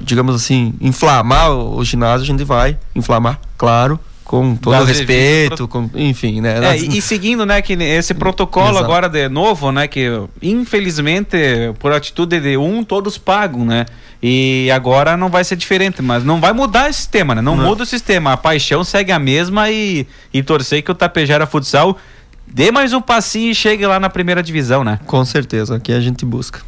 [0.02, 5.68] digamos assim, inflamar o, o ginásio, a gente vai inflamar, claro, com todo o respeito,
[5.68, 6.64] com, enfim, né?
[6.64, 8.84] É, e, e, seguindo, né, que esse protocolo Exato.
[8.84, 10.08] agora de novo, né, que
[10.40, 11.36] infelizmente
[11.78, 13.84] por atitude de um todos pagam, né?
[14.22, 17.42] E agora não vai ser diferente, mas não vai mudar esse sistema, né?
[17.42, 17.64] Não, não.
[17.64, 21.98] muda o sistema, a paixão segue a mesma e, e torcer que o Tapejara Futsal
[22.46, 24.98] dê mais um passinho e chegue lá na primeira divisão, né?
[25.04, 26.62] Com certeza, aqui a gente busca.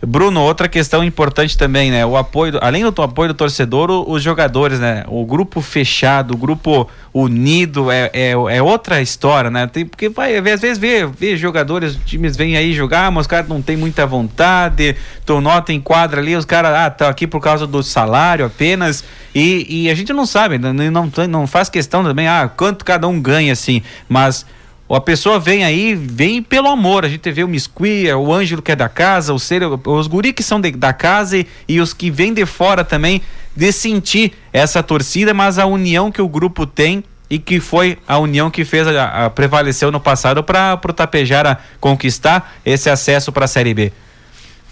[0.00, 2.06] Bruno, outra questão importante também, né?
[2.06, 5.04] O apoio, além do apoio do torcedor, os jogadores, né?
[5.08, 9.66] O grupo fechado, o grupo unido é, é, é outra história, né?
[9.66, 13.48] Tem, porque vai, às vezes vê, vê jogadores, times vêm aí jogar, mas os caras
[13.48, 14.94] não tem muita vontade,
[15.26, 19.02] tu nota em quadra ali, os caras, ah, tá aqui por causa do salário apenas,
[19.34, 23.08] e, e a gente não sabe, não, não, não faz questão também, ah, quanto cada
[23.08, 24.46] um ganha, assim, mas
[24.94, 27.04] a pessoa vem aí, vem pelo amor.
[27.04, 30.32] A gente vê o Misqui, o Ângelo que é da casa, o ser, os guri
[30.32, 33.20] que são de, da casa e, e, os que vêm de fora também,
[33.54, 38.18] de sentir essa torcida, mas a união que o grupo tem e que foi a
[38.18, 43.44] união que fez a, a prevaleceu no passado para o Tapejara conquistar esse acesso para
[43.44, 43.92] a Série B.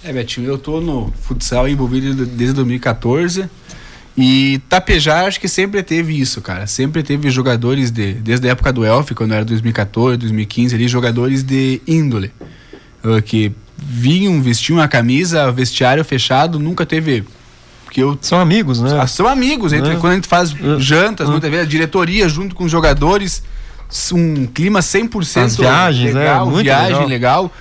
[0.03, 3.51] É, Betinho, eu tô no futsal envolvido desde 2014.
[4.17, 6.67] E Tapejar acho que sempre teve isso, cara.
[6.67, 8.15] Sempre teve jogadores de.
[8.15, 12.33] Desde a época do Elf, quando era 2014, 2015, ali, jogadores de índole.
[13.05, 17.25] Uh, que vinham, vestiam a camisa, vestiário fechado, nunca teve.
[17.85, 18.99] Porque eu, são amigos, né?
[18.99, 19.75] Ah, são amigos.
[19.75, 19.97] Entre, é.
[19.97, 20.81] Quando a gente faz é.
[20.81, 21.31] jantas, é.
[21.31, 23.43] muitas vezes, a diretoria junto com os jogadores,
[24.13, 26.53] um clima 100% As viagens, legal, né?
[26.53, 27.09] Muito viagem legal.
[27.09, 27.53] legal.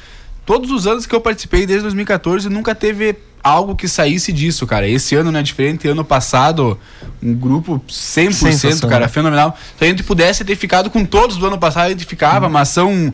[0.45, 4.87] Todos os anos que eu participei, desde 2014, nunca teve algo que saísse disso, cara.
[4.87, 5.87] Esse ano não é diferente.
[5.87, 6.79] Ano passado,
[7.21, 9.57] um grupo 100%, cara, fenomenal.
[9.77, 12.51] Se a gente pudesse ter ficado com todos do ano passado, a gente ficava, hum.
[12.51, 13.13] mas são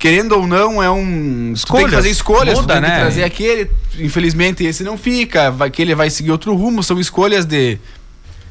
[0.00, 1.52] querendo ou não, é um.
[1.52, 1.82] Escolhas.
[1.82, 2.90] tem que fazer escolhas, Muda, tem né?
[2.90, 3.70] que trazer aquele.
[3.98, 7.78] Infelizmente, esse não fica, vai, aquele vai seguir outro rumo, são escolhas de.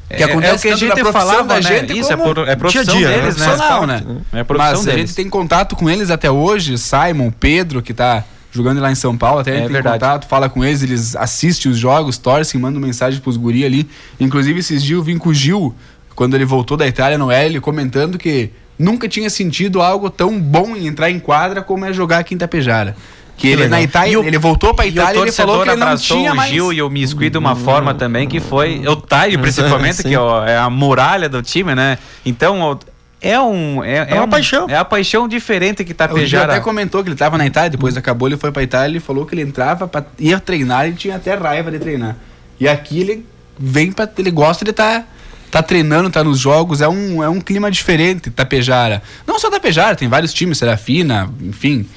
[0.10, 1.62] Que é, acontece é o que a gente falava, né?
[1.62, 3.46] gente Isso, é, por, é profissão dia -dia, deles, né?
[3.46, 4.04] Profissional, né?
[4.34, 4.96] É profissão Mas deles.
[4.96, 8.96] a gente tem contato com eles até hoje, Simon, Pedro, que tá jogando lá em
[8.96, 10.00] São Paulo, até é tem verdade.
[10.00, 13.88] contato, fala com eles, eles assistem os jogos, torcem, mandam mensagem pros guri ali.
[14.20, 15.76] Inclusive, esses dias eu vim com o Gil,
[16.16, 20.76] quando ele voltou da Itália no L, comentando que nunca tinha sentido algo tão bom
[20.76, 22.96] em entrar em quadra como é jogar aqui em Tapejara.
[23.40, 25.96] Que, ele na Itália, o, ele voltou pra Itália e ele falou que ele não
[25.96, 26.52] tinha o mais...
[26.52, 30.58] Gil e o Miscui de uma forma também que foi o Taio principalmente, que é
[30.58, 31.98] a muralha do time, né?
[32.26, 32.78] Então,
[33.22, 34.68] é um é, é uma um, paixão.
[34.70, 36.44] É a paixão diferente que Tapejara.
[36.44, 39.00] Ele até comentou que ele estava na Itália, depois acabou, ele foi para Itália, ele
[39.00, 42.18] falou que ele entrava para ia treinar, ele tinha até raiva de treinar.
[42.60, 43.26] E aqui ele
[43.58, 45.08] vem para ele gosta de estar tá,
[45.50, 49.02] tá treinando, tá nos jogos, é um é um clima diferente Tapejara.
[49.26, 51.88] Não só Tapejara, tem vários times, Serafina, enfim.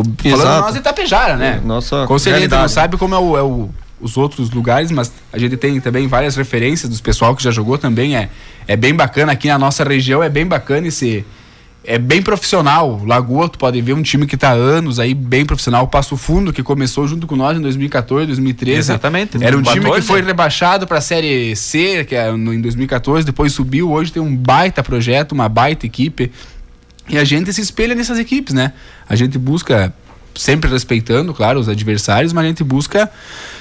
[0.00, 1.60] O, falando nós de Tapejara, né?
[1.64, 3.70] Nossa, certeza não sabe como é o, é o
[4.00, 7.76] os outros lugares, mas a gente tem também várias referências dos pessoal que já jogou
[7.76, 8.16] também.
[8.16, 8.30] É,
[8.66, 11.24] é bem bacana aqui na nossa região, é bem bacana esse.
[11.82, 13.02] É bem profissional.
[13.06, 15.88] Lagoa, tu pode ver um time que está há anos aí, bem profissional.
[15.88, 18.78] Passo Fundo, que começou junto com nós em 2014, 2013.
[18.78, 19.42] Exatamente.
[19.42, 23.24] Era um time que foi rebaixado para a Série C, que é no, em 2014,
[23.24, 23.90] depois subiu.
[23.90, 26.30] Hoje tem um baita projeto, uma baita equipe.
[27.10, 28.72] E a gente se espelha nessas equipes, né?
[29.08, 29.92] A gente busca,
[30.34, 33.10] sempre respeitando, claro, os adversários, mas a gente busca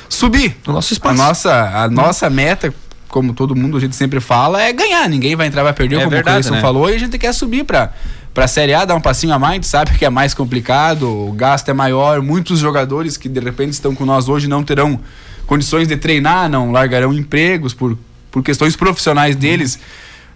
[0.08, 0.56] subir.
[0.68, 1.22] O nosso espaço.
[1.22, 2.74] A nossa, a nossa meta,
[3.08, 5.10] como todo mundo a gente sempre fala, é ganhar.
[5.10, 6.62] Ninguém vai entrar, vai perder, É como verdade, o Cleison né?
[6.62, 7.92] falou, e a gente quer subir para
[8.34, 10.34] para a Série A, dar um passinho a mais, a gente sabe que é mais
[10.34, 14.64] complicado, o gasto é maior, muitos jogadores que de repente estão com nós hoje não
[14.64, 15.00] terão
[15.46, 17.98] condições de treinar, não largarão empregos por,
[18.32, 19.80] por questões profissionais deles.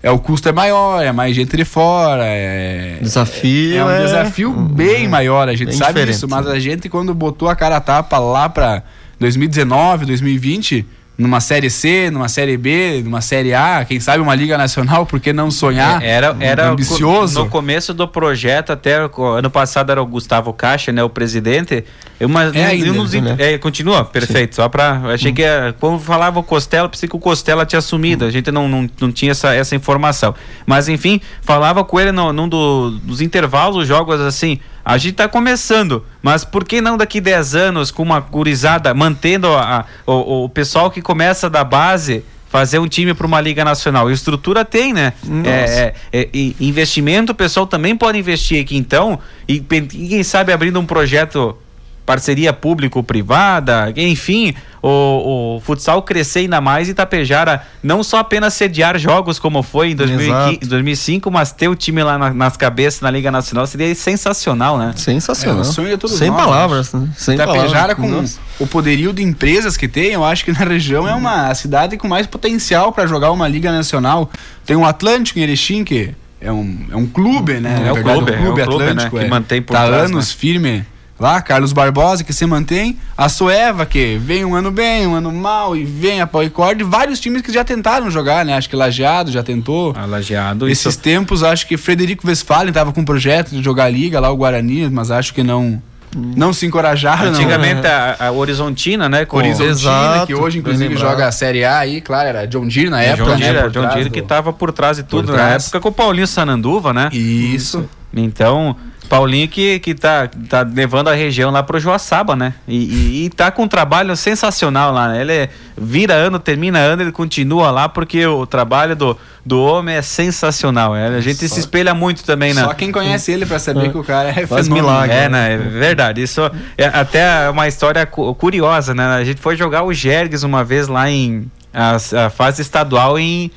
[0.04, 4.04] É, o custo é maior, é mais gente de fora, é, Desafio é um é-
[4.04, 6.16] desafio bem maior, a gente bem sabe diferente.
[6.18, 8.84] isso, mas a gente quando botou a cara a tapa lá para
[9.18, 10.86] 2019, 2020,
[11.16, 15.20] numa série C, numa série B, numa série A, quem sabe uma liga nacional, por
[15.20, 16.02] que não sonhar?
[16.02, 17.40] É, Era, era ambicioso.
[17.44, 18.96] No começo do projeto, até
[19.38, 21.84] ano passado era o Gustavo Caixa, né, o presidente.
[22.20, 23.36] Eu, mas, É ainda, nos, né?
[23.38, 24.56] é, continua, perfeito.
[24.56, 28.26] Só para achei que era- quando falava o Costela, pensei que o Costela tinha assumido.
[28.26, 30.34] A gente não, não, não tinha essa, essa informação.
[30.66, 34.60] Mas enfim, falava com ele no, num do- dos intervalos jogos assim.
[34.86, 39.48] A gente tá começando, mas por que não daqui 10 anos com uma gurizada, mantendo
[39.48, 43.64] a- a- o, o pessoal que começa da base, fazer um time para uma liga
[43.64, 44.10] nacional?
[44.12, 45.14] E estrutura tem, né?
[45.46, 46.30] É, é, é,
[46.60, 51.58] investimento, o pessoal também pode investir aqui então, e, e quem sabe abrindo um projeto
[52.06, 58.98] parceria público-privada, enfim, o, o futsal crescer ainda mais e Tapejara não só apenas sediar
[58.98, 60.68] jogos como foi em 2015, Exato.
[60.68, 64.92] 2005, mas ter o time lá na- nas cabeças na Liga Nacional seria sensacional, né?
[64.96, 65.62] Sensacional.
[65.62, 67.08] É, sonho de todos Sem nós, palavras, né?
[67.16, 67.98] Sem Tapejara palavras.
[67.98, 68.40] com Nossa.
[68.60, 72.08] o poderio de empresas que tem, eu acho que na região é uma cidade com
[72.08, 74.30] mais potencial para jogar uma liga nacional.
[74.66, 77.78] Tem o Atlântico em Erechim que é um, é um clube, né?
[77.80, 80.28] É Na o verdade, clube, é o clube, né, que mantém por tá trás, anos
[80.28, 80.36] né?
[80.38, 80.86] firme
[81.20, 85.32] lá, Carlos Barbosa que se mantém, a Soeva que vem um ano bem, um ano
[85.32, 88.56] mal e vem a Pauicorde, vários times que já tentaram jogar, né?
[88.58, 89.94] Acho que Lajeado já tentou.
[89.98, 93.90] A Lajeado, Esses isso- tempos, acho que Frederico Westphalen estava com um projeto de jogar
[93.90, 95.82] liga lá o Guarani, mas acho que não
[96.16, 97.24] não se encorajaram.
[97.26, 97.32] não.
[97.32, 99.26] Antigamente a, a Horizontina, né?
[99.26, 102.90] Com Horizontina, Exato, que hoje inclusive joga a Série A aí, claro, era John Deere
[102.92, 103.38] na época, John né?
[103.40, 105.64] Deere, por John trás Deere do- que tava por trás de tudo por na trás.
[105.64, 107.10] época com o Paulinho Sananduva, né?
[107.12, 107.90] Isso.
[108.16, 108.76] Então,
[109.18, 112.54] Paulinho que, que tá, tá levando a região lá pro Joaçaba, né?
[112.68, 115.22] E, e, e tá com um trabalho sensacional lá, né?
[115.22, 119.96] Ele é- vira ano, termina ano, ele continua lá porque o trabalho do, do homem
[119.96, 120.96] é sensacional.
[120.96, 122.64] é, a gente se espelha muito também, né?
[122.64, 125.16] Só quem conhece ele pra saber que o cara é Faz milagre.
[125.16, 125.54] É, né?
[125.54, 126.22] É verdade.
[126.22, 126.42] Isso
[126.78, 129.06] é até uma história cu- curiosa, né?
[129.08, 131.96] A gente foi jogar o Jergues uma vez lá em a,
[132.26, 133.52] a fase estadual em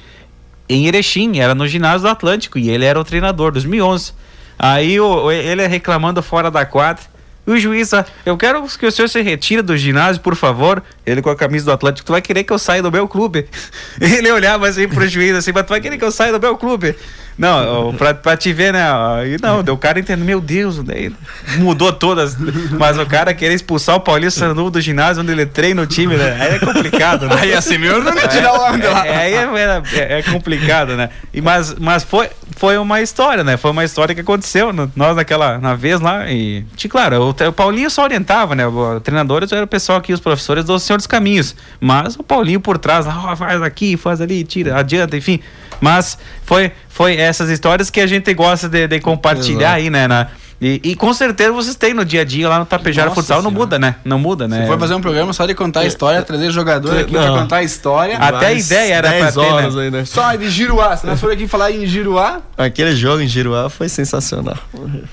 [0.68, 4.12] em Erechim, era no ginásio do Atlântico e ele era o treinador 2011.
[4.58, 7.02] Aí o, ele reclamando fora da quadra,
[7.46, 7.92] o juiz,
[8.24, 10.82] eu quero que o senhor se retire do ginásio, por favor.
[11.06, 13.46] Ele com a camisa do Atlético, tu vai querer que eu saia do meu clube.
[14.00, 16.56] Ele olhava assim pro juiz, assim, mas tu vai querer que eu saia do meu
[16.56, 16.96] clube.
[17.38, 18.86] Não, pra, pra te ver, né?
[19.26, 21.12] E não, o cara entendeu, meu Deus, daí
[21.58, 22.36] mudou todas.
[22.70, 26.16] Mas o cara querer expulsar o Paulista Sandu do ginásio onde ele treina o time,
[26.16, 26.36] né?
[26.40, 27.36] Aí é complicado, né?
[27.38, 29.06] Aí assim mesmo não ia tirar o de lá.
[29.06, 31.10] É, aí é, é, é complicado, né?
[31.32, 33.56] E, mas mas foi, foi uma história, né?
[33.58, 36.30] Foi uma história que aconteceu nós naquela na vez lá.
[36.30, 38.66] E, claro, o, o Paulinho só orientava, né?
[38.66, 41.54] O treinadores era o pessoal aqui, os professores do Senhor dos Caminhos.
[41.78, 45.40] Mas o Paulinho por trás, lá, oh, faz aqui, faz ali, tira, adianta, enfim.
[45.80, 49.82] Mas foi, foi essas histórias que a gente gosta de, de compartilhar Exato.
[49.82, 50.08] aí, né?
[50.08, 50.28] Na,
[50.60, 53.50] e, e, com certeza vocês têm no dia a dia lá no Tapejara Futsal, não
[53.50, 53.96] muda, né?
[54.04, 54.62] Não muda, né?
[54.62, 57.56] Se for fazer um programa só de contar a história, trazer jogador aqui pra contar
[57.56, 58.16] a história.
[58.16, 59.82] Até a ideia era pra ter, né?
[59.82, 60.04] Aí, né?
[60.04, 60.96] Só de Giruá.
[60.96, 62.40] Se nós for aqui falar em Giruá.
[62.56, 64.56] Aquele jogo em Giruá foi sensacional.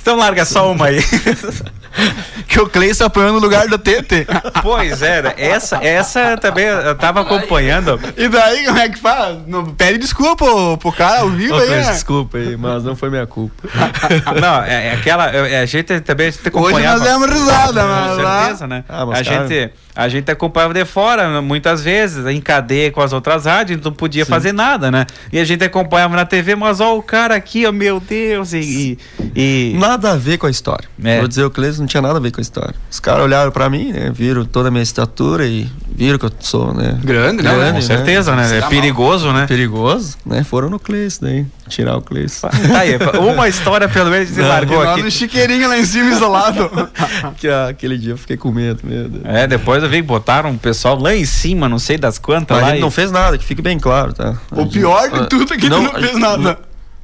[0.02, 1.04] Então larga só uma aí.
[2.48, 4.26] que o Cleison apanhou no lugar do Tete.
[4.62, 5.36] Pois era, né?
[5.38, 8.00] essa, essa também eu tava acompanhando.
[8.16, 9.38] E daí, como é que faz?
[9.46, 10.46] Não, pede desculpa
[10.78, 11.70] pro cara ao vivo aí.
[11.70, 11.92] Né?
[11.92, 13.54] Desculpa aí, mas não foi minha culpa.
[14.40, 16.96] não, é, é aquela é, a gente também a gente acompanhava.
[16.96, 18.16] Hoje nós demos risada, mas.
[18.16, 18.84] Com certeza, né?
[18.88, 23.46] Ah, a, gente, a gente acompanhava de fora, muitas vezes, em cadeia com as outras
[23.46, 24.30] rádios, não podia Sim.
[24.30, 25.06] fazer nada, né?
[25.32, 28.98] E a gente acompanhava na TV, mas ó, o cara aqui, ó, meu Deus, e.
[29.36, 29.76] e...
[29.80, 30.88] Nada a ver com a história.
[31.04, 31.20] É.
[31.20, 32.76] Vou dizer, o Cleiton não tinha nada a ver com a história.
[32.90, 34.12] Os caras olharam pra mim, né?
[34.14, 36.98] Viram toda a minha estatura e viram que eu sou, né?
[37.04, 37.54] Grande, né?
[37.54, 38.48] Grande, com certeza, né?
[38.48, 38.58] né?
[38.58, 39.36] É perigoso, mal.
[39.36, 39.48] né?
[39.48, 40.44] Perigoso, né?
[40.44, 42.50] Foram no Cleiton daí, tirar o Cleiton.
[42.76, 42.98] Aí,
[43.32, 45.04] uma história pelo menos se largou aqui.
[45.04, 46.70] no chiqueirinho lá em cima, isolado.
[47.38, 49.22] que, ah, aquele dia eu fiquei com medo, medo.
[49.24, 52.62] É, depois eu vi botaram o pessoal lá em cima, não sei das quantas Mas
[52.62, 52.68] lá.
[52.68, 52.82] A gente e...
[52.82, 54.36] não fez nada, que fique bem claro, tá?
[54.52, 56.58] A o gente, pior de tudo é que não, não fez nada.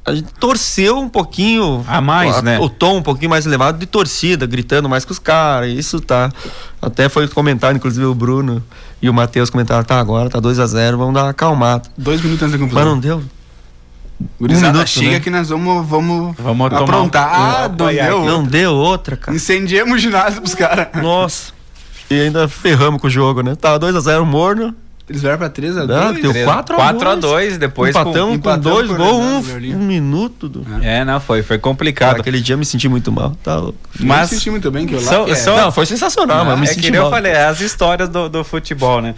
[0.04, 2.58] A gente torceu um pouquinho a mais, a, né?
[2.58, 5.70] O tom um pouquinho mais elevado de torcida, gritando mais com os caras.
[5.70, 6.32] Isso tá.
[6.80, 8.62] Até foi comentado, inclusive o Bruno
[9.02, 11.88] e o Matheus comentaram: tá, agora tá 2 a 0 vamos dar uma acalmada.
[11.96, 12.84] Dois minutos antes da conclusão.
[12.84, 13.22] Mas não deu.
[14.38, 15.20] Gurizada, um minuto, chega né?
[15.20, 17.28] que nós vamos, vamos, vamos aprontar.
[17.28, 19.34] Um, ah, não, deu, não deu outra, cara.
[19.34, 20.88] Incendiamos o ginásio pros caras.
[21.02, 21.52] Nossa.
[22.10, 23.54] E ainda ferramos com o jogo, né?
[23.54, 24.74] Tava 2x0 morno.
[25.10, 25.86] Eles vieram pra 3x2.
[25.86, 27.58] Não, deu 4x2.
[27.58, 30.48] Depois empatamos com, com dois gols, um, um minuto.
[30.48, 30.64] Do...
[30.80, 32.10] É, não, foi, foi complicado.
[32.10, 33.36] Cara, aquele dia eu me senti muito mal.
[33.42, 33.60] Tá
[33.98, 35.12] Mas me senti muito bem que eu lá.
[35.12, 35.34] So, é.
[35.34, 37.06] so, não, foi sensacional, mas me é senti que mal.
[37.06, 39.16] eu falei, as histórias do, do futebol, né?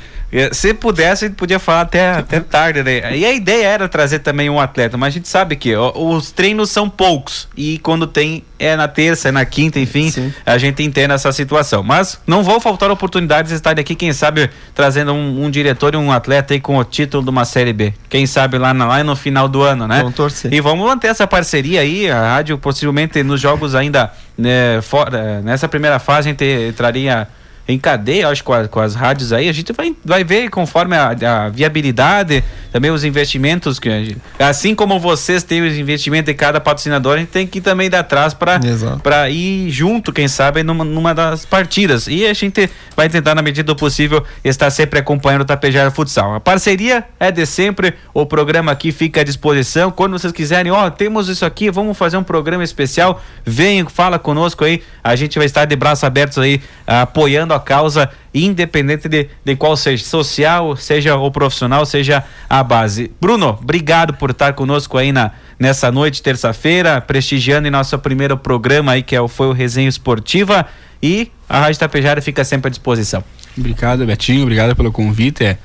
[0.52, 3.14] Se pudesse, a gente podia falar até, até tarde, né?
[3.14, 6.32] E a ideia era trazer também um atleta, mas a gente sabe que ó, os
[6.32, 7.48] treinos são poucos.
[7.54, 10.32] E quando tem, é na terça, é na quinta, enfim, Sim.
[10.46, 11.82] a gente entende essa situação.
[11.82, 15.96] Mas não vou faltar oportunidades de estar aqui, quem sabe, trazendo um, um diretor e
[15.96, 17.92] um atleta aí com o título de uma Série B.
[18.08, 19.98] Quem sabe lá, na, lá no final do ano, né?
[19.98, 20.52] Vamos torcer.
[20.52, 22.10] E vamos manter essa parceria aí.
[22.10, 27.28] A rádio possivelmente nos jogos ainda né, fora, nessa primeira fase a gente traria
[27.66, 30.96] em cadeia, acho, com, a, com, as rádios aí, a gente vai, vai ver conforme
[30.96, 32.42] a, a viabilidade,
[32.72, 37.18] também os investimentos, que gente, assim como vocês têm os investimentos de cada patrocinador, a
[37.18, 42.06] gente tem que também dar atrás para ir junto, quem sabe, numa, numa das partidas.
[42.08, 46.34] E a gente vai tentar, na medida do possível, estar sempre acompanhando o Tapejara Futsal.
[46.34, 49.90] A parceria é de sempre, o programa aqui fica à disposição.
[49.90, 54.18] Quando vocês quiserem, ó, oh, temos isso aqui, vamos fazer um programa especial, venham, fala
[54.18, 59.28] conosco aí, a gente vai estar de braços abertos aí, apoiando a causa, independente de,
[59.44, 63.10] de qual seja, social, seja o profissional, seja a base.
[63.20, 68.92] Bruno, obrigado por estar conosco aí na, nessa noite, terça-feira, prestigiando em nosso primeiro programa
[68.92, 70.66] aí, que é, foi o Resenha Esportiva.
[71.02, 73.24] E a Rádio Tapejara fica sempre à disposição.
[73.56, 75.44] Obrigado, Betinho, obrigado pelo convite.
[75.44, 75.58] É,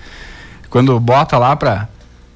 [0.70, 1.88] quando bota lá pra,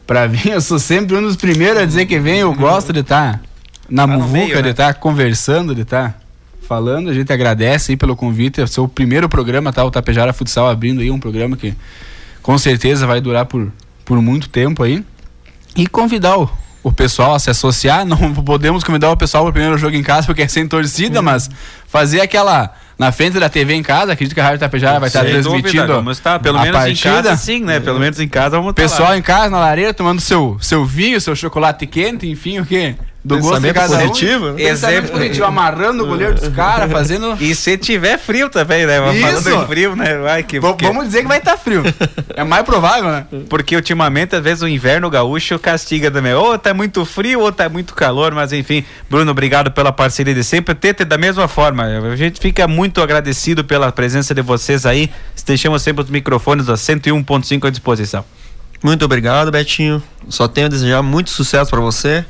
[0.06, 3.00] pra vir, eu sou sempre um dos primeiros a dizer que vem, eu gosto de
[3.00, 3.40] estar tá
[3.90, 4.62] na tá muvuca, né?
[4.62, 6.21] de estar tá conversando, de estar tá
[6.72, 7.10] falando.
[7.10, 8.62] A gente agradece aí pelo convite.
[8.62, 9.84] É o seu primeiro programa, tá?
[9.84, 11.74] O Tapejara Futsal abrindo aí um programa que
[12.42, 13.70] com certeza vai durar por,
[14.06, 15.04] por muito tempo aí.
[15.76, 16.50] E convidar o,
[16.82, 18.06] o pessoal a se associar.
[18.08, 21.20] Não podemos convidar o pessoal para o primeiro jogo em casa porque é sem torcida,
[21.20, 21.26] uhum.
[21.26, 21.50] mas
[21.88, 25.26] fazer aquela na frente da TV em casa, acredito que a Rádio Tapejara vai estar
[25.26, 25.88] transmitindo.
[25.88, 27.10] vamos estar, pelo menos partida.
[27.10, 27.82] em casa sim, né?
[27.82, 29.18] Pelo menos em casa vamos Pessoal lá.
[29.18, 32.96] em casa, na lareira, tomando seu, seu vinho, seu chocolate quente, enfim, o quê?
[33.24, 34.60] Do gosto de cada positivo, um.
[34.60, 37.38] Exemplo positivo, amarrando o goleiro dos caras, fazendo.
[37.40, 38.98] E se tiver frio também, né?
[39.14, 39.44] Isso.
[39.44, 40.18] Falando em frio, né?
[40.18, 40.86] Vai que, porque...
[40.86, 41.84] Vamos dizer que vai estar tá frio.
[42.36, 43.26] é mais provável, né?
[43.48, 46.34] Porque ultimamente, às vezes, o inverno gaúcho castiga também.
[46.34, 48.84] Ou tá muito frio, ou tá muito calor, mas enfim.
[49.08, 50.74] Bruno, obrigado pela parceria de sempre.
[50.74, 51.84] Tete, da mesma forma.
[51.84, 55.12] A gente fica muito agradecido pela presença de vocês aí.
[55.46, 58.26] Deixamos sempre os microfones a 101.5 à disposição.
[58.84, 60.02] Muito obrigado, Betinho.
[60.28, 62.26] Só tenho a desejar muito sucesso para você.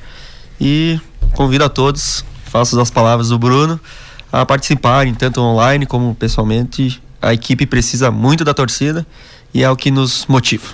[0.64, 0.99] E
[1.34, 3.80] convido a todos, faço as palavras do Bruno,
[4.32, 7.01] a participarem, tanto online como pessoalmente.
[7.20, 9.05] A equipe precisa muito da torcida
[9.51, 10.68] e é o que nos motiva.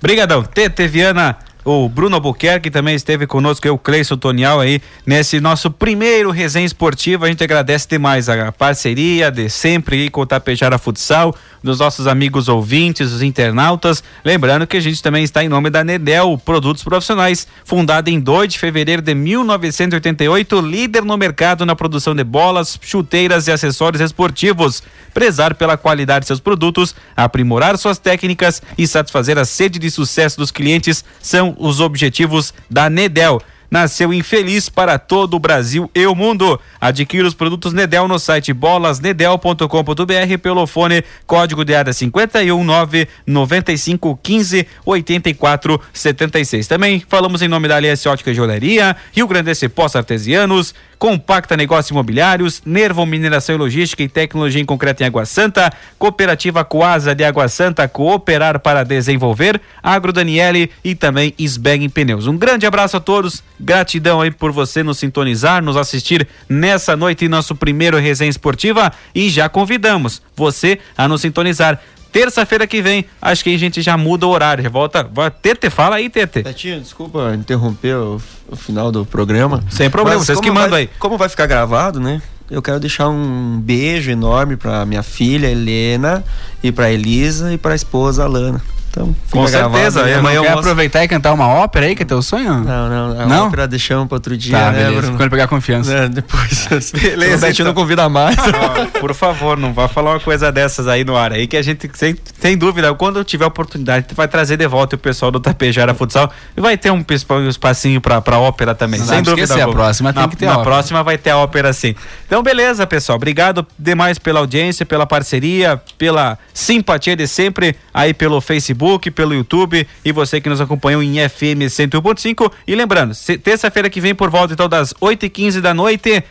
[0.00, 0.42] Brigadão.
[0.42, 6.30] Tete Viana, o Bruno Albuquerque também esteve conosco, eu, Cleison Tonial aí, nesse nosso primeiro
[6.30, 7.24] resenha esportivo.
[7.24, 12.06] A gente agradece demais a parceria de sempre aí com o Tapejara Futsal, dos nossos
[12.06, 14.02] amigos ouvintes, os internautas.
[14.24, 18.54] Lembrando que a gente também está em nome da Nedel Produtos Profissionais, fundada em 2
[18.54, 24.82] de fevereiro de 1988, líder no mercado na produção de bolas, chuteiras e acessórios esportivos.
[25.12, 30.38] Prezar pela qualidade de seus produtos, aprimorar suas técnicas e satisfazer a sede de sucesso
[30.38, 33.40] dos clientes são os objetivos da Nedel
[33.70, 36.58] nasceu infeliz para todo o Brasil e o mundo.
[36.80, 44.66] Adquira os produtos Nedel no site bolasnedel.com.br pelo fone código de área 519 95 15
[44.84, 46.66] 84 76.
[46.66, 51.90] Também falamos em nome da Aliança Ótica e Joalheria, Rio Grande Poços Artesianos, Compacta Negócios
[51.90, 57.24] Imobiliários, Nervo Mineração e Logística e Tecnologia em Concreto em Água Santa, Cooperativa Coasa de
[57.24, 62.26] Água Santa, Cooperar para Desenvolver, Agro Daniele e também Sbeg Pneus.
[62.26, 67.24] Um grande abraço a todos, gratidão aí por você nos sintonizar, nos assistir nessa noite
[67.24, 71.80] em nosso primeiro resenha esportiva e já convidamos você a nos sintonizar
[72.12, 74.64] terça-feira que vem, acho que a gente já muda o horário.
[74.64, 75.08] Já volta.
[75.40, 76.42] Tete, fala aí, Tete.
[76.42, 79.62] Tetinho, desculpa interromper o, o final do programa.
[79.70, 80.90] Sem problema, Mas vocês que mandam vai- aí.
[80.98, 82.20] Como vai ficar gravado, né?
[82.50, 86.24] Eu quero deixar um beijo enorme pra minha filha Helena
[86.60, 88.60] e pra Elisa e pra esposa Alana.
[88.90, 90.60] Então, Com certeza, gravado, eu amanhã eu quer mostro.
[90.70, 92.54] aproveitar e cantar uma ópera aí, que é teu sonho?
[92.64, 93.46] Não, não, a Não?
[93.46, 95.00] ópera deixamos pra outro dia, Tá, né, beleza.
[95.02, 95.16] Bruno?
[95.16, 95.92] Quando pegar confiança.
[95.94, 96.66] É, depois.
[96.92, 97.82] Beleza, Betinho não então.
[97.82, 98.36] convida mais.
[98.94, 101.62] Ó, por favor, não vá falar uma coisa dessas aí no ar aí, que a
[101.62, 105.30] gente, sem, sem dúvida, quando tiver oportunidade, a gente vai trazer de volta o pessoal
[105.30, 109.22] do Tapejara Futsal e vai ter um, um espacinho pra, pra ópera também, Não sem
[109.22, 109.42] dúvida.
[109.44, 109.84] esquecer, a alguma.
[109.84, 110.64] próxima tem na, que ter Na ópera.
[110.64, 111.94] próxima vai ter a ópera sim.
[112.26, 113.14] Então, beleza, pessoal.
[113.16, 118.79] Obrigado demais pela audiência, pela parceria, pela simpatia de sempre aí pelo Facebook,
[119.14, 122.52] pelo YouTube e você que nos acompanhou em FM 101.5.
[122.66, 126.22] E lembrando, terça-feira que vem, por volta então das 8h15 da noite,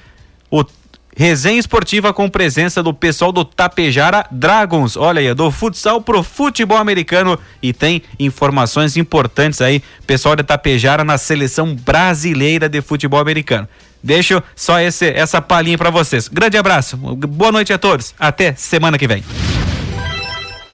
[0.49, 0.63] o
[1.19, 4.95] Resenha esportiva com presença do pessoal do Tapejara Dragons.
[4.95, 11.03] Olha aí, do futsal pro futebol americano e tem informações importantes aí, pessoal da Tapejara
[11.03, 13.67] na seleção brasileira de futebol americano.
[14.01, 16.29] Deixo só esse, essa palhinha pra vocês.
[16.29, 19.21] Grande abraço, boa noite a todos, até semana que vem.